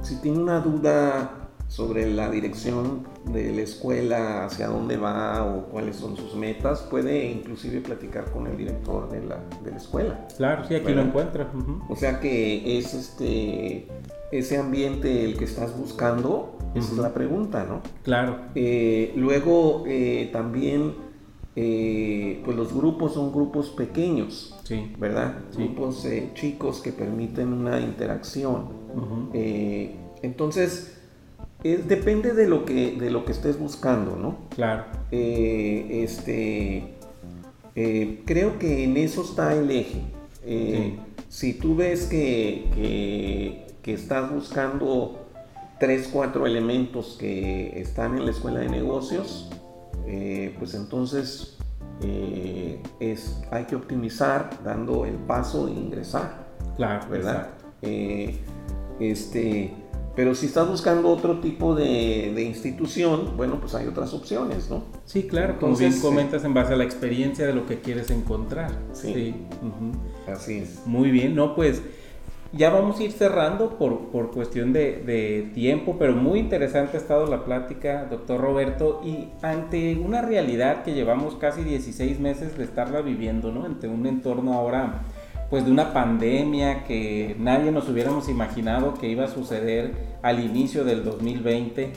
si 0.00 0.14
tiene 0.22 0.38
una 0.38 0.60
duda 0.60 1.47
sobre 1.68 2.10
la 2.10 2.30
dirección 2.30 3.06
de 3.32 3.52
la 3.52 3.60
escuela, 3.60 4.46
hacia 4.46 4.68
dónde 4.68 4.96
va 4.96 5.44
o 5.44 5.66
cuáles 5.66 5.96
son 5.96 6.16
sus 6.16 6.34
metas, 6.34 6.80
puede 6.82 7.30
inclusive 7.30 7.80
platicar 7.80 8.30
con 8.30 8.46
el 8.46 8.56
director 8.56 9.08
de 9.10 9.24
la, 9.24 9.40
de 9.62 9.70
la 9.70 9.76
escuela. 9.76 10.26
Claro, 10.36 10.64
sí, 10.66 10.74
aquí 10.74 10.92
lo 10.92 11.02
encuentra. 11.02 11.50
O 11.88 11.94
sea 11.96 12.20
que 12.20 12.78
es 12.78 12.94
este 12.94 13.86
ese 14.30 14.58
ambiente 14.58 15.24
el 15.24 15.38
que 15.38 15.44
estás 15.44 15.76
buscando, 15.76 16.58
esa 16.74 16.92
es 16.92 16.98
la 16.98 17.14
pregunta, 17.14 17.64
¿no? 17.64 17.80
Claro. 18.02 18.36
Eh, 18.54 19.12
luego 19.16 19.84
eh, 19.86 20.28
también, 20.32 20.94
eh, 21.56 22.42
pues 22.44 22.56
los 22.56 22.74
grupos 22.74 23.14
son 23.14 23.32
grupos 23.32 23.70
pequeños, 23.70 24.58
sí. 24.64 24.92
¿verdad? 24.98 25.38
Grupos 25.56 26.06
chicos 26.34 26.80
que 26.80 26.92
permiten 26.92 27.52
una 27.52 27.80
interacción. 27.80 28.68
entonces, 30.22 30.97
depende 31.62 32.34
de 32.34 32.46
lo, 32.46 32.64
que, 32.64 32.92
de 32.92 33.10
lo 33.10 33.24
que 33.24 33.32
estés 33.32 33.58
buscando, 33.58 34.16
¿no? 34.16 34.48
Claro. 34.50 34.84
Eh, 35.10 36.02
este, 36.04 36.94
eh, 37.74 38.22
creo 38.24 38.58
que 38.58 38.84
en 38.84 38.96
eso 38.96 39.22
está 39.22 39.54
el 39.54 39.70
eje. 39.70 40.02
Eh, 40.44 40.98
si 41.28 41.54
tú 41.54 41.76
ves 41.76 42.06
que, 42.06 43.66
que, 43.82 43.92
estás 43.92 44.30
buscando 44.30 45.26
tres, 45.80 46.10
cuatro 46.12 46.46
elementos 46.46 47.16
que 47.18 47.80
están 47.80 48.18
en 48.18 48.26
la 48.26 48.32
escuela 48.32 48.60
de 48.60 48.68
negocios, 48.68 49.50
pues 50.58 50.74
entonces 50.74 51.56
es, 53.00 53.40
hay 53.50 53.64
que 53.64 53.76
optimizar 53.76 54.50
dando 54.62 55.06
el 55.06 55.14
paso 55.14 55.66
de 55.66 55.72
ingresar. 55.72 56.46
Claro, 56.76 57.08
¿verdad? 57.08 57.48
este, 59.00 59.72
pero 60.18 60.34
si 60.34 60.46
estás 60.46 60.68
buscando 60.68 61.10
otro 61.10 61.38
tipo 61.38 61.76
de, 61.76 62.42
institución, 62.42 63.36
bueno, 63.36 63.60
pues 63.60 63.76
hay 63.76 63.86
otras 63.86 64.12
opciones, 64.12 64.68
¿no? 64.68 64.82
Sí, 65.04 65.28
claro, 65.28 65.60
como 65.60 65.76
bien 65.76 65.96
comentas 66.00 66.42
en 66.42 66.54
base 66.54 66.72
a 66.72 66.76
la 66.76 66.82
experiencia 66.82 67.46
de 67.46 67.54
lo 67.54 67.66
que 67.66 67.78
quieres 67.78 68.10
encontrar. 68.10 68.72
Sí. 68.94 69.36
Así 70.26 70.58
es. 70.58 70.84
Muy 70.86 71.12
bien, 71.12 71.36
no, 71.36 71.54
pues 71.54 71.82
ya 72.52 72.70
vamos 72.70 72.98
a 72.98 73.04
ir 73.04 73.12
cerrando 73.12 73.78
por, 73.78 74.08
por 74.08 74.32
cuestión 74.32 74.72
de, 74.72 75.04
de, 75.06 75.52
tiempo, 75.54 75.94
pero 76.00 76.14
muy 76.14 76.40
interesante 76.40 76.96
ha 76.96 77.00
estado 77.00 77.26
la 77.26 77.44
plática, 77.44 78.06
doctor 78.10 78.40
Roberto, 78.40 79.00
y 79.04 79.28
ante 79.42 79.94
una 79.98 80.20
realidad 80.20 80.82
que 80.82 80.94
llevamos 80.94 81.36
casi 81.36 81.62
16 81.62 82.18
meses 82.18 82.58
de 82.58 82.64
estarla 82.64 83.02
viviendo, 83.02 83.52
¿no? 83.52 83.64
Ante 83.64 83.86
un 83.86 84.04
entorno 84.04 84.54
ahora 84.54 85.02
pues 85.50 85.64
de 85.64 85.70
una 85.70 85.92
pandemia 85.92 86.84
que 86.84 87.34
nadie 87.38 87.72
nos 87.72 87.88
hubiéramos 87.88 88.28
imaginado 88.28 88.94
que 88.94 89.08
iba 89.08 89.24
a 89.24 89.28
suceder 89.28 89.92
al 90.22 90.44
inicio 90.44 90.84
del 90.84 91.04
2020. 91.04 91.92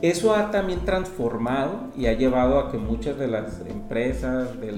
Eso 0.00 0.32
ha 0.32 0.52
también 0.52 0.84
transformado 0.84 1.88
y 1.96 2.06
ha 2.06 2.12
llevado 2.12 2.60
a 2.60 2.70
que 2.70 2.78
muchas 2.78 3.18
de 3.18 3.26
las 3.26 3.60
empresas, 3.68 4.60
de, 4.60 4.72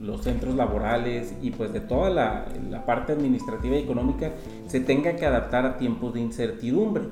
los 0.00 0.22
centros 0.22 0.54
laborales 0.54 1.34
y 1.42 1.50
pues 1.50 1.74
de 1.74 1.80
toda 1.80 2.08
la, 2.08 2.46
la, 2.70 2.86
parte 2.86 3.12
administrativa 3.12 3.76
y 3.76 3.80
económica 3.80 4.30
se 4.66 4.80
tenga 4.80 5.16
que 5.16 5.26
adaptar 5.26 5.66
a 5.66 5.76
tiempos 5.76 6.14
de 6.14 6.20
incertidumbre. 6.20 7.04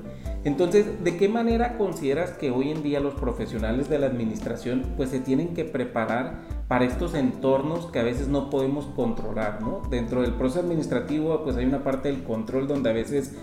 Entonces, 0.45 1.03
¿de 1.03 1.15
qué 1.17 1.29
manera 1.29 1.77
consideras 1.77 2.31
que 2.31 2.49
hoy 2.49 2.71
en 2.71 2.81
día 2.81 2.99
los 2.99 3.13
profesionales 3.13 3.87
de 3.87 3.99
la 3.99 4.07
administración 4.07 4.83
pues 4.97 5.11
se 5.11 5.19
tienen 5.19 5.53
que 5.53 5.63
preparar 5.63 6.41
para 6.67 6.85
estos 6.85 7.13
entornos 7.13 7.85
que 7.87 7.99
a 7.99 8.03
veces 8.03 8.29
no 8.29 8.49
podemos 8.49 8.85
controlar, 8.95 9.61
¿no? 9.61 9.83
Dentro 9.91 10.21
del 10.21 10.33
proceso 10.33 10.61
administrativo 10.61 11.43
pues 11.43 11.55
hay 11.55 11.65
una 11.65 11.83
parte 11.83 12.09
del 12.11 12.23
control 12.23 12.67
donde 12.67 12.89
a 12.89 12.93
veces 12.93 13.35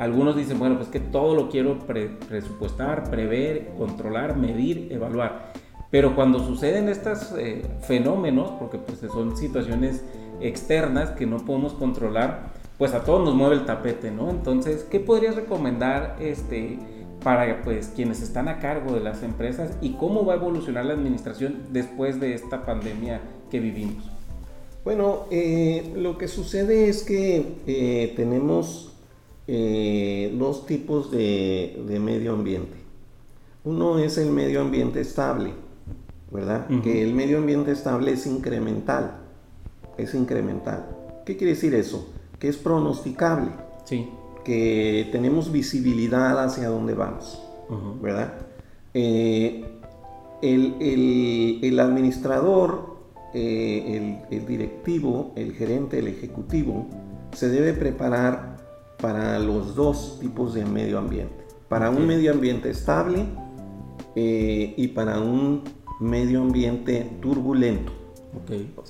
algunos 0.00 0.34
dicen, 0.34 0.58
bueno, 0.58 0.78
pues 0.78 0.88
que 0.88 0.98
todo 0.98 1.34
lo 1.34 1.50
quiero 1.50 1.78
presupuestar, 1.78 3.10
prever, 3.10 3.72
controlar, 3.76 4.34
medir, 4.34 4.88
evaluar. 4.90 5.52
Pero 5.90 6.14
cuando 6.14 6.38
suceden 6.38 6.88
estos 6.88 7.34
eh, 7.36 7.66
fenómenos, 7.82 8.50
porque 8.52 8.78
pues 8.78 8.98
son 9.12 9.36
situaciones 9.36 10.02
externas 10.40 11.10
que 11.10 11.26
no 11.26 11.36
podemos 11.44 11.74
controlar, 11.74 12.50
pues 12.78 12.94
a 12.94 13.04
todos 13.04 13.22
nos 13.22 13.34
mueve 13.34 13.56
el 13.56 13.66
tapete, 13.66 14.10
¿no? 14.10 14.30
Entonces, 14.30 14.86
¿qué 14.90 15.00
podrías 15.00 15.36
recomendar 15.36 16.16
este, 16.18 16.78
para 17.22 17.60
pues, 17.62 17.92
quienes 17.94 18.22
están 18.22 18.48
a 18.48 18.58
cargo 18.58 18.94
de 18.94 19.00
las 19.00 19.22
empresas 19.22 19.76
y 19.82 19.96
cómo 19.96 20.24
va 20.24 20.32
a 20.32 20.36
evolucionar 20.36 20.86
la 20.86 20.94
administración 20.94 21.64
después 21.72 22.20
de 22.20 22.32
esta 22.32 22.64
pandemia 22.64 23.20
que 23.50 23.60
vivimos? 23.60 24.10
Bueno, 24.82 25.26
eh, 25.30 25.92
lo 25.94 26.16
que 26.16 26.26
sucede 26.26 26.88
es 26.88 27.02
que 27.02 27.56
eh, 27.66 28.14
tenemos 28.16 28.89
eh, 29.52 30.32
dos 30.38 30.66
tipos 30.66 31.10
de, 31.10 31.98
medio 32.00 32.34
ambiente. 32.34 32.76
Uno 33.64 33.98
es 33.98 34.16
el 34.18 34.30
medio 34.30 34.60
ambiente 34.60 35.00
estable, 35.00 35.52
¿verdad? 36.30 36.68
Que 36.82 37.02
el 37.02 37.14
medio 37.14 37.38
ambiente 37.38 37.72
estable 37.72 38.12
es 38.12 38.26
incremental, 38.26 39.18
es 39.98 40.14
incremental. 40.14 40.86
¿Qué 41.26 41.36
quiere 41.36 41.54
decir 41.54 41.74
eso? 41.74 42.08
Que 42.38 42.48
es 42.48 42.56
pronosticable. 42.56 43.50
Sí. 43.84 44.08
Que 44.44 45.08
tenemos 45.10 45.50
visibilidad 45.50 46.42
hacia 46.42 46.68
dónde 46.68 46.94
vamos, 46.94 47.42
¿verdad? 48.00 48.34
el, 48.94 49.64
el 50.40 51.80
administrador 51.80 52.90
eh, 53.32 54.18
el, 54.30 54.46
directivo, 54.46 55.32
el 55.36 55.52
gerente, 55.52 56.00
el 56.00 56.08
ejecutivo, 56.08 56.88
se 57.32 57.48
debe 57.48 57.74
preparar 57.74 58.49
para 59.00 59.38
los 59.38 59.74
dos 59.74 60.18
tipos 60.20 60.54
de 60.54 60.64
medio 60.64 60.98
ambiente. 60.98 61.44
Para 61.68 61.90
un 61.90 62.06
medio 62.06 62.32
ambiente 62.32 62.70
estable 62.70 63.26
eh, 64.14 64.74
y 64.76 64.88
para 64.88 65.20
un 65.20 65.62
medio 66.00 66.42
ambiente 66.42 67.18
turbulento. 67.20 67.92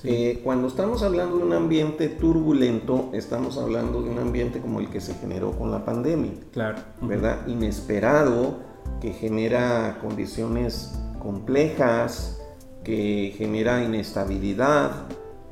Eh, 0.03 0.41
cuando 0.43 0.67
estamos 0.67 1.01
hablando 1.01 1.37
de 1.37 1.43
un 1.43 1.53
ambiente 1.53 2.09
turbulento, 2.09 3.09
estamos 3.13 3.57
hablando 3.57 4.01
de 4.01 4.09
un 4.09 4.19
ambiente 4.19 4.59
como 4.59 4.79
el 4.79 4.89
que 4.89 5.01
se 5.01 5.15
generó 5.15 5.51
con 5.51 5.71
la 5.71 5.83
pandemia. 5.83 6.33
Claro. 6.51 6.77
¿Verdad? 7.01 7.47
Inesperado, 7.47 8.59
que 8.99 9.13
genera 9.13 9.97
condiciones 9.99 10.93
complejas, 11.19 12.39
que 12.83 13.33
genera 13.37 13.83
inestabilidad, 13.83 15.07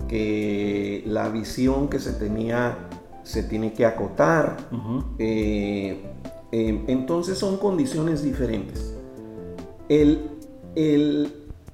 que 0.08 1.04
la 1.06 1.30
visión 1.30 1.90
que 1.90 2.00
se 2.00 2.14
tenía 2.14 2.89
se 3.30 3.44
tiene 3.44 3.74
que 3.74 3.86
acotar. 3.86 4.58
Eh, 5.20 6.02
eh, 6.52 6.84
entonces 6.88 7.38
son 7.38 7.58
condiciones 7.58 8.24
diferentes. 8.24 8.96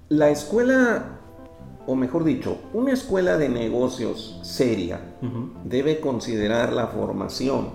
la 0.10 0.30
escuela, 0.30 1.20
o 1.88 1.96
mejor 1.96 2.26
dicho, 2.26 2.58
una 2.74 2.92
escuela 2.92 3.38
de 3.38 3.48
negocios 3.48 4.40
seria 4.44 5.00
debe 5.64 6.02
considerar 6.02 6.74
la 6.74 6.88
formación 6.88 7.70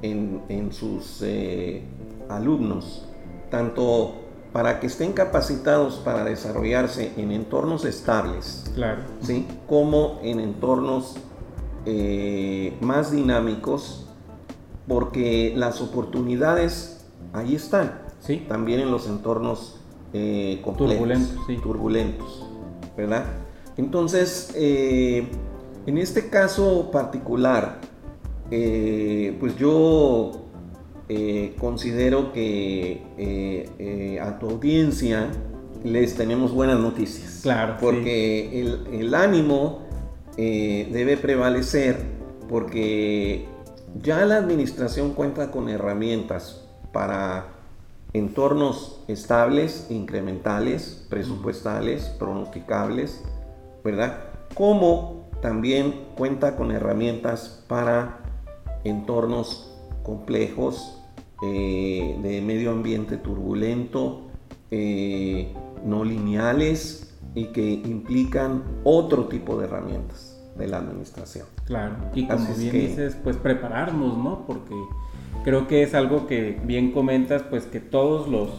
en, 0.00 0.72
sus 0.72 1.20
eh, 1.22 1.82
alumnos, 2.30 3.06
tanto 3.50 4.14
para 4.50 4.80
que 4.80 4.86
estén 4.86 5.12
capacitados 5.12 5.96
para 5.96 6.24
desarrollarse 6.24 7.12
en 7.18 7.32
entornos 7.32 7.84
estables, 7.84 8.64
claro. 8.74 9.02
¿sí? 9.20 9.46
como 9.68 10.20
en 10.22 10.40
entornos 10.40 11.18
eh, 11.86 12.74
más 12.80 13.12
dinámicos, 13.12 14.06
porque 14.88 15.52
las 15.56 15.80
oportunidades 15.80 17.06
ahí 17.32 17.54
están, 17.54 18.00
¿Sí? 18.20 18.44
también 18.48 18.80
en 18.80 18.90
los 18.90 19.06
entornos 19.06 19.80
eh, 20.12 20.60
turbulentos, 20.76 21.46
turbulentos, 21.62 22.46
¿verdad? 22.96 23.24
Entonces, 23.76 24.52
eh, 24.56 25.28
en 25.86 25.98
este 25.98 26.28
caso 26.28 26.90
particular, 26.90 27.78
pues 28.48 29.56
yo 29.56 30.32
considero 31.58 32.32
que 32.32 34.18
a 34.20 34.38
tu 34.38 34.50
audiencia 34.50 35.30
les 35.84 36.14
tenemos 36.14 36.52
buenas 36.52 36.78
noticias. 36.78 37.40
Claro. 37.42 37.76
Porque 37.80 38.60
el, 38.92 39.14
ánimo 39.14 39.80
debe 40.90 41.16
prevalecer 41.16 41.96
porque 42.48 43.46
ya 44.02 44.24
la 44.24 44.36
administración 44.36 45.12
cuenta 45.12 45.50
con 45.50 45.68
herramientas 45.68 46.64
para 46.92 47.46
entornos 48.12 49.02
estables, 49.08 49.86
incrementales, 49.90 51.06
presupuestales, 51.08 52.04
pronosticables, 52.18 53.22
¿verdad? 53.84 54.24
Como 54.54 55.28
también 55.42 56.06
cuenta 56.16 56.56
con 56.56 56.72
herramientas 56.72 57.64
para 57.68 58.18
entornos 58.84 59.72
complejos, 60.02 60.98
eh, 61.42 62.18
de 62.22 62.40
medio 62.42 62.72
ambiente 62.72 63.16
turbulento, 63.16 64.22
eh, 64.70 65.54
no 65.84 66.04
lineales 66.04 67.14
y 67.34 67.46
que 67.46 67.70
implican 67.72 68.62
otro 68.84 69.26
tipo 69.26 69.56
de 69.56 69.66
herramientas 69.66 70.29
de 70.60 70.68
la 70.68 70.78
administración. 70.78 71.46
Claro, 71.64 71.96
y 72.14 72.26
como 72.26 72.54
bien 72.54 72.72
dices, 72.72 73.16
pues 73.22 73.36
prepararnos, 73.36 74.16
¿no? 74.16 74.46
Porque 74.46 74.74
creo 75.42 75.66
que 75.66 75.82
es 75.82 75.94
algo 75.94 76.26
que 76.26 76.60
bien 76.64 76.92
comentas, 76.92 77.42
pues 77.42 77.66
que 77.66 77.80
todos 77.80 78.28
los 78.28 78.50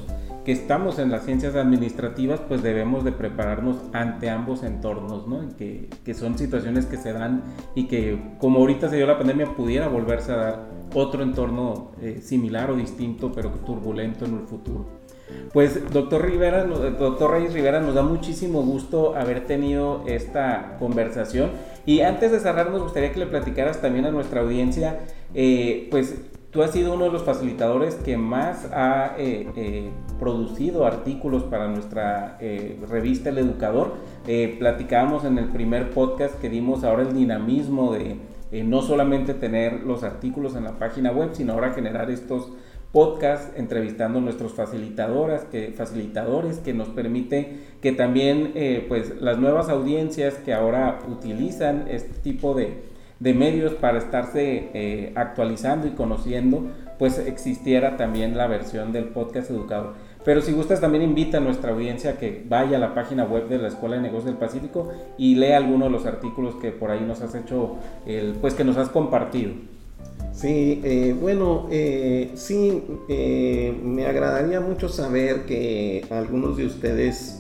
que 0.43 0.52
estamos 0.52 0.97
en 0.97 1.12
las 1.12 1.26
ciencias 1.26 1.56
administrativas, 1.56 2.39
pues 2.39 2.64
debemos 2.64 3.04
de 3.04 3.12
prepararnos 3.12 3.78
ante 3.93 4.30
ambos 4.30 4.64
entornos, 4.64 5.28
¿no? 5.28 5.56
Que, 5.58 5.88
que 6.04 6.14
son 6.14 6.38
situaciones 6.38 6.88
que 6.88 6.97
se 6.97 7.14
dan 7.14 7.43
y 7.76 7.88
que 7.88 8.20
como 8.39 8.60
ahorita 8.60 8.89
se 8.89 8.97
dio 8.97 9.06
la 9.06 9.18
pandemia 9.18 9.56
pudiera 9.56 9.88
volverse 9.88 10.32
a 10.32 10.36
dar 10.36 10.72
otro 10.93 11.24
entorno 11.24 11.91
eh, 12.02 12.20
similar 12.22 12.72
o 12.72 12.76
distinto, 12.76 13.32
pero 13.32 13.49
turbulento 13.66 14.26
en 14.26 14.39
el 14.39 14.47
futuro. 14.47 15.01
Pues 15.53 15.91
doctor 15.91 16.25
Rivera, 16.25 16.63
doctor 16.63 17.32
Reyes 17.32 17.53
Rivera, 17.53 17.79
nos 17.82 17.95
da 17.95 18.03
muchísimo 18.03 18.61
gusto 18.61 19.15
haber 19.15 19.45
tenido 19.45 20.03
esta 20.07 20.77
conversación. 20.79 21.51
Y 21.86 22.01
antes 22.01 22.32
de 22.32 22.39
cerrar, 22.39 22.69
nos 22.69 22.82
gustaría 22.82 23.11
que 23.11 23.19
le 23.19 23.25
platicaras 23.25 23.82
también 23.82 24.05
a 24.05 24.11
nuestra 24.11 24.41
audiencia, 24.41 24.99
eh, 25.34 25.88
pues 25.91 26.15
tú 26.51 26.63
has 26.63 26.71
sido 26.71 26.93
uno 26.93 27.05
de 27.05 27.11
los 27.11 27.23
facilitadores 27.23 27.95
que 27.95 28.17
más 28.17 28.69
ha 28.73 29.15
eh, 29.17 29.91
producido 30.19 30.86
artículos 30.86 31.43
para 31.43 31.67
nuestra 31.67 32.38
revista 32.89 33.29
El 33.29 33.38
Educador. 33.39 33.93
platicábamos 34.59 35.25
en 35.25 35.38
el 35.38 35.45
primer 35.45 35.91
podcast 35.91 36.39
que 36.39 36.49
dimos 36.49 36.84
ahora 36.84 37.03
el 37.03 37.13
dinamismo 37.13 37.93
de 37.93 38.17
eh, 38.51 38.65
no 38.65 38.82
solamente 38.82 39.34
tener 39.34 39.84
los 39.84 40.03
artículos 40.03 40.57
en 40.57 40.65
la 40.65 40.77
página 40.77 41.11
web, 41.11 41.29
sino 41.32 41.53
ahora 41.53 41.71
generar 41.71 42.11
estos 42.11 42.51
podcasts 42.92 43.52
entrevistando 43.56 44.20
a 44.20 44.22
nuestros 44.22 44.54
facilitadoras, 44.54 45.46
que, 45.46 45.74
facilitadores 45.76 46.60
que 46.60 46.74
nos 46.74 46.89
permite 46.89 47.60
que 47.82 47.92
también 47.92 48.52
eh, 48.56 48.86
pues 48.88 49.22
las 49.22 49.38
nuevas 49.38 49.70
audiencias 49.70 50.36
que 50.36 50.54
ahora 50.54 51.00
utilizan 51.10 51.86
este 51.89 52.14
tipo 52.22 52.54
de, 52.54 52.92
medios 53.20 53.76
para 53.76 54.00
estarse 54.00 54.72
eh, 54.74 55.14
actualizando 55.16 55.88
y 55.88 55.92
conociendo, 55.92 56.72
pues 56.98 57.20
existiera 57.20 57.96
también 57.96 58.36
la 58.36 58.48
versión 58.48 58.92
del 58.92 59.06
podcast 59.06 59.52
educador. 59.52 59.94
Pero 60.26 60.42
si 60.42 60.52
gustas, 60.52 60.82
también 60.82 61.04
invita 61.04 61.38
a 61.38 61.39
nuestra 61.39 61.72
audiencia 61.72 62.18
que 62.18 62.44
vaya 62.48 62.78
a 62.78 62.80
la 62.80 62.94
página 62.94 63.24
web 63.24 63.48
de 63.48 63.58
la 63.58 63.68
Escuela 63.70 63.96
de 63.96 64.02
Negocios 64.02 64.26
del 64.26 64.36
Pacífico 64.36 64.92
y 65.18 65.36
lea 65.36 65.58
algunos 65.58 65.88
de 65.88 65.92
los 65.92 66.06
artículos 66.06 66.56
que 66.56 66.72
por 66.72 66.92
ahí 66.92 67.02
nos 67.02 67.22
has 67.22 67.34
hecho, 67.36 67.78
el, 68.06 68.34
pues 68.42 68.54
que 68.54 68.64
nos 68.64 68.78
has 68.78 68.89
compartido. 68.89 69.52
Sí, 70.34 70.82
eh, 70.84 71.15
bueno, 71.19 71.67
eh, 71.71 72.32
sí, 72.36 72.84
eh, 73.09 73.77
me 73.84 74.05
agradaría 74.05 74.61
mucho 74.61 74.88
saber 74.88 75.45
que 75.45 76.05
algunos 76.09 76.57
de 76.57 76.65
ustedes 76.65 77.38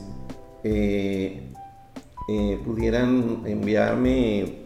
pudieran 2.63 3.41
enviarme 3.45 4.59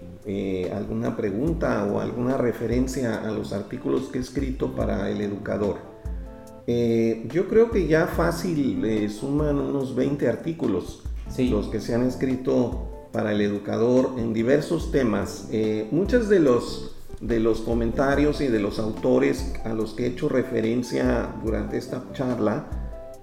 alguna 0.74 1.16
pregunta 1.16 1.86
o 1.86 2.02
alguna 2.02 2.36
referencia 2.36 3.22
a 3.22 3.32
los 3.32 3.54
artículos 3.54 4.10
que 4.10 4.18
he 4.18 4.22
escrito 4.22 4.76
para 4.76 5.10
el 5.10 5.22
educador. 5.22 5.78
Yo 6.68 7.48
creo 7.48 7.72
que 7.72 7.88
ya 7.88 8.08
fácil 8.08 8.82
le 8.82 9.08
suman 9.08 9.58
unos 9.58 9.96
20 9.96 10.28
artículos 10.28 11.04
los 11.38 11.68
que 11.68 11.80
se 11.80 11.96
han 11.96 12.04
escrito 12.04 13.08
para 13.14 13.32
el 13.32 13.40
educador 13.40 14.16
en 14.18 14.34
diversos 14.34 14.92
temas. 14.92 15.48
Muchos 15.92 16.28
de 16.28 16.40
los, 16.42 16.95
de 17.28 17.40
los 17.40 17.62
comentarios 17.62 18.42
y 18.42 18.48
de 18.48 18.60
los 18.60 18.80
autores 18.80 19.54
a 19.64 19.74
los 19.74 19.94
que 19.94 20.06
he 20.06 20.08
hecho 20.08 20.30
referencia 20.30 21.34
durante 21.44 21.78
esta 21.78 22.04
charla 22.14 22.68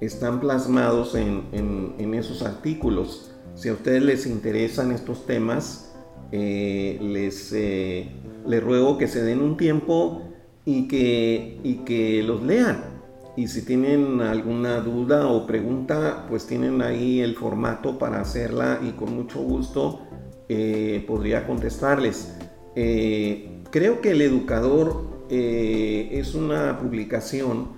están 0.01 0.41
plasmados 0.41 1.15
en, 1.15 2.15
esos 2.15 2.43
artículos. 2.43 3.33
Si 3.55 3.69
a 3.69 3.75
ustedes 3.75 4.03
les 4.03 4.27
interesan 4.27 4.93
estos 4.93 5.27
temas, 5.27 5.93
eh, 6.33 6.99
les, 7.01 7.53
les 7.53 8.63
ruego 8.63 8.99
que 8.99 9.07
se 9.07 9.23
den 9.23 9.41
un 9.41 9.57
tiempo 9.57 10.23
y 10.65 10.89
que, 10.89 11.61
y 11.63 11.77
que 11.85 12.23
los 12.23 12.43
lean 12.43 12.93
y 13.35 13.49
si 13.49 13.63
tienen 13.63 14.21
alguna 14.21 14.81
duda 14.81 15.27
o 15.27 15.47
pregunta, 15.47 16.27
pues 16.29 16.47
tienen 16.47 16.83
ahí 16.83 17.21
el 17.21 17.35
formato 17.35 17.99
para 17.99 18.21
hacerla 18.21 18.81
y 18.87 18.91
con 18.91 19.15
mucho 19.15 19.41
gusto 19.41 20.01
eh, 20.49 21.03
podría 21.07 21.47
contestarles. 21.47 22.37
Eh, 22.77 23.52
creo 23.73 24.01
que 24.01 24.13
El 24.13 24.21
Educador 24.21 25.27
eh, 25.31 26.11
es 26.13 26.37
una 26.37 26.79
publicación 26.79 27.71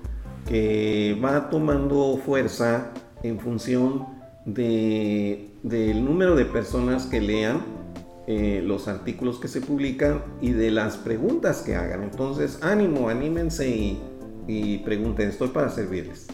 que 0.47 1.19
va 1.25 1.49
tomando 1.49 2.19
fuerza 2.19 2.93
en 3.23 3.39
función 3.39 4.07
de, 4.45 5.49
del 5.63 6.05
número 6.05 6.37
de 6.37 6.45
personas 6.45 7.07
que 7.07 7.23
lean 7.23 7.63
eh, 8.27 8.61
los 8.63 8.89
artículos 8.89 9.39
que 9.39 9.49
se 9.49 9.63
publican 9.63 10.23
y 10.43 10.51
de 10.51 10.71
las 10.71 10.97
preguntas 10.99 11.63
que 11.63 11.77
hagan. 11.77 12.03
Entonces, 12.03 12.59
ánimo, 12.61 13.09
anímense 13.09 13.69
y, 13.69 14.03
y 14.47 14.79
pregunten, 14.79 15.29
estoy 15.29 15.49
para 15.49 15.71
servirles. 15.71 16.27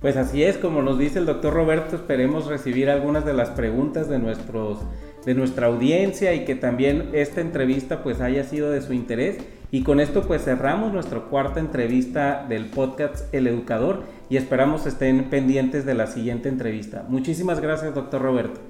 Pues 0.00 0.16
así 0.16 0.42
es, 0.42 0.56
como 0.56 0.82
nos 0.82 0.98
dice 0.98 1.18
el 1.18 1.26
doctor 1.26 1.54
Roberto, 1.54 1.96
esperemos 1.96 2.46
recibir 2.46 2.90
algunas 2.90 3.24
de 3.24 3.34
las 3.34 3.50
preguntas 3.50 4.08
de, 4.08 4.18
nuestros, 4.18 4.80
de 5.24 5.34
nuestra 5.34 5.66
audiencia 5.66 6.34
y 6.34 6.44
que 6.44 6.54
también 6.54 7.10
esta 7.12 7.40
entrevista 7.40 8.02
pues 8.02 8.20
haya 8.20 8.44
sido 8.44 8.70
de 8.70 8.82
su 8.82 8.92
interés. 8.92 9.38
Y 9.70 9.82
con 9.82 9.98
esto 9.98 10.22
pues 10.22 10.44
cerramos 10.44 10.92
nuestra 10.92 11.20
cuarta 11.20 11.58
entrevista 11.60 12.46
del 12.48 12.66
podcast 12.66 13.32
El 13.34 13.46
Educador 13.46 14.04
y 14.28 14.36
esperamos 14.36 14.86
estén 14.86 15.30
pendientes 15.30 15.84
de 15.84 15.94
la 15.94 16.06
siguiente 16.06 16.48
entrevista. 16.48 17.04
Muchísimas 17.08 17.60
gracias, 17.60 17.94
doctor 17.94 18.22
Roberto. 18.22 18.60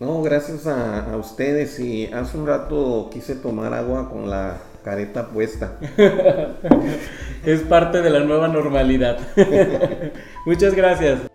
No, 0.00 0.22
gracias 0.22 0.66
a, 0.66 1.12
a 1.12 1.16
ustedes 1.16 1.78
y 1.80 2.06
hace 2.06 2.38
un 2.38 2.46
rato 2.46 3.10
quise 3.12 3.34
tomar 3.34 3.74
agua 3.74 4.08
con 4.08 4.30
la 4.30 4.58
careta 4.84 5.28
puesta. 5.28 5.76
es 7.44 7.60
parte 7.62 8.00
de 8.00 8.10
la 8.10 8.20
nueva 8.20 8.48
normalidad. 8.48 9.18
Muchas 10.46 10.74
gracias. 10.74 11.27